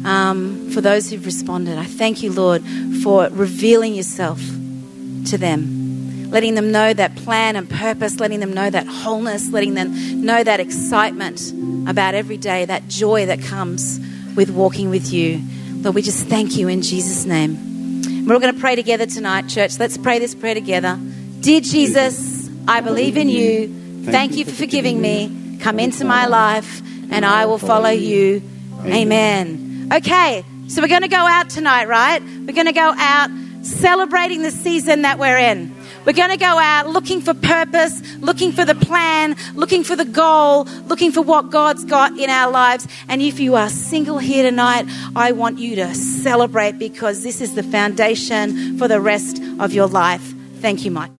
um, 0.04 0.70
for 0.70 0.80
those 0.80 1.10
who've 1.10 1.26
responded. 1.26 1.78
I 1.78 1.84
thank 1.84 2.22
you, 2.22 2.30
Lord, 2.30 2.62
for 3.02 3.28
revealing 3.30 3.94
yourself 3.94 4.38
to 4.38 5.36
them, 5.36 6.30
letting 6.30 6.54
them 6.54 6.70
know 6.70 6.92
that 6.92 7.16
plan 7.16 7.56
and 7.56 7.68
purpose, 7.68 8.20
letting 8.20 8.38
them 8.38 8.52
know 8.52 8.70
that 8.70 8.86
wholeness, 8.86 9.50
letting 9.50 9.74
them 9.74 10.24
know 10.24 10.44
that 10.44 10.60
excitement 10.60 11.52
about 11.88 12.14
every 12.14 12.36
day, 12.36 12.66
that 12.66 12.86
joy 12.86 13.26
that 13.26 13.42
comes 13.42 13.98
with 14.36 14.50
walking 14.50 14.90
with 14.90 15.12
you. 15.12 15.42
Lord, 15.82 15.96
we 15.96 16.02
just 16.02 16.26
thank 16.28 16.56
you 16.56 16.68
in 16.68 16.80
Jesus' 16.80 17.24
name. 17.24 18.24
We're 18.24 18.34
all 18.34 18.40
going 18.40 18.54
to 18.54 18.60
pray 18.60 18.76
together 18.76 19.04
tonight, 19.04 19.48
church. 19.48 19.80
Let's 19.80 19.98
pray 19.98 20.20
this 20.20 20.32
prayer 20.32 20.54
together. 20.54 20.96
Dear 21.40 21.60
Jesus, 21.60 22.48
I 22.68 22.80
believe 22.80 23.16
in 23.16 23.28
you. 23.28 24.04
Thank 24.04 24.36
you 24.36 24.44
for 24.44 24.52
forgiving 24.52 25.00
me. 25.00 25.58
Come 25.60 25.80
into 25.80 26.04
my 26.04 26.26
life, 26.26 26.82
and 27.10 27.26
I 27.26 27.46
will 27.46 27.58
follow 27.58 27.90
you. 27.90 28.42
Amen. 28.84 29.88
Okay, 29.92 30.44
so 30.68 30.82
we're 30.82 30.86
going 30.86 31.02
to 31.02 31.08
go 31.08 31.16
out 31.16 31.50
tonight, 31.50 31.88
right? 31.88 32.22
We're 32.22 32.54
going 32.54 32.66
to 32.66 32.72
go 32.72 32.94
out 32.96 33.30
celebrating 33.62 34.42
the 34.42 34.52
season 34.52 35.02
that 35.02 35.18
we're 35.18 35.36
in. 35.36 35.74
We're 36.04 36.12
going 36.14 36.30
to 36.30 36.36
go 36.36 36.58
out 36.58 36.88
looking 36.88 37.20
for 37.20 37.34
purpose, 37.34 38.00
looking 38.18 38.52
for 38.52 38.64
the 38.64 38.74
plan, 38.74 39.36
looking 39.54 39.84
for 39.84 39.96
the 39.96 40.04
goal, 40.04 40.64
looking 40.86 41.12
for 41.12 41.22
what 41.22 41.50
God's 41.50 41.84
got 41.84 42.18
in 42.18 42.30
our 42.30 42.50
lives. 42.50 42.88
And 43.08 43.20
if 43.20 43.38
you 43.38 43.54
are 43.54 43.68
single 43.68 44.18
here 44.18 44.42
tonight, 44.42 44.86
I 45.14 45.32
want 45.32 45.58
you 45.58 45.76
to 45.76 45.94
celebrate 45.94 46.78
because 46.78 47.22
this 47.22 47.40
is 47.40 47.54
the 47.54 47.62
foundation 47.62 48.78
for 48.78 48.88
the 48.88 49.00
rest 49.00 49.42
of 49.58 49.72
your 49.72 49.86
life. 49.86 50.34
Thank 50.60 50.84
you, 50.84 50.90
Mike. 50.90 51.10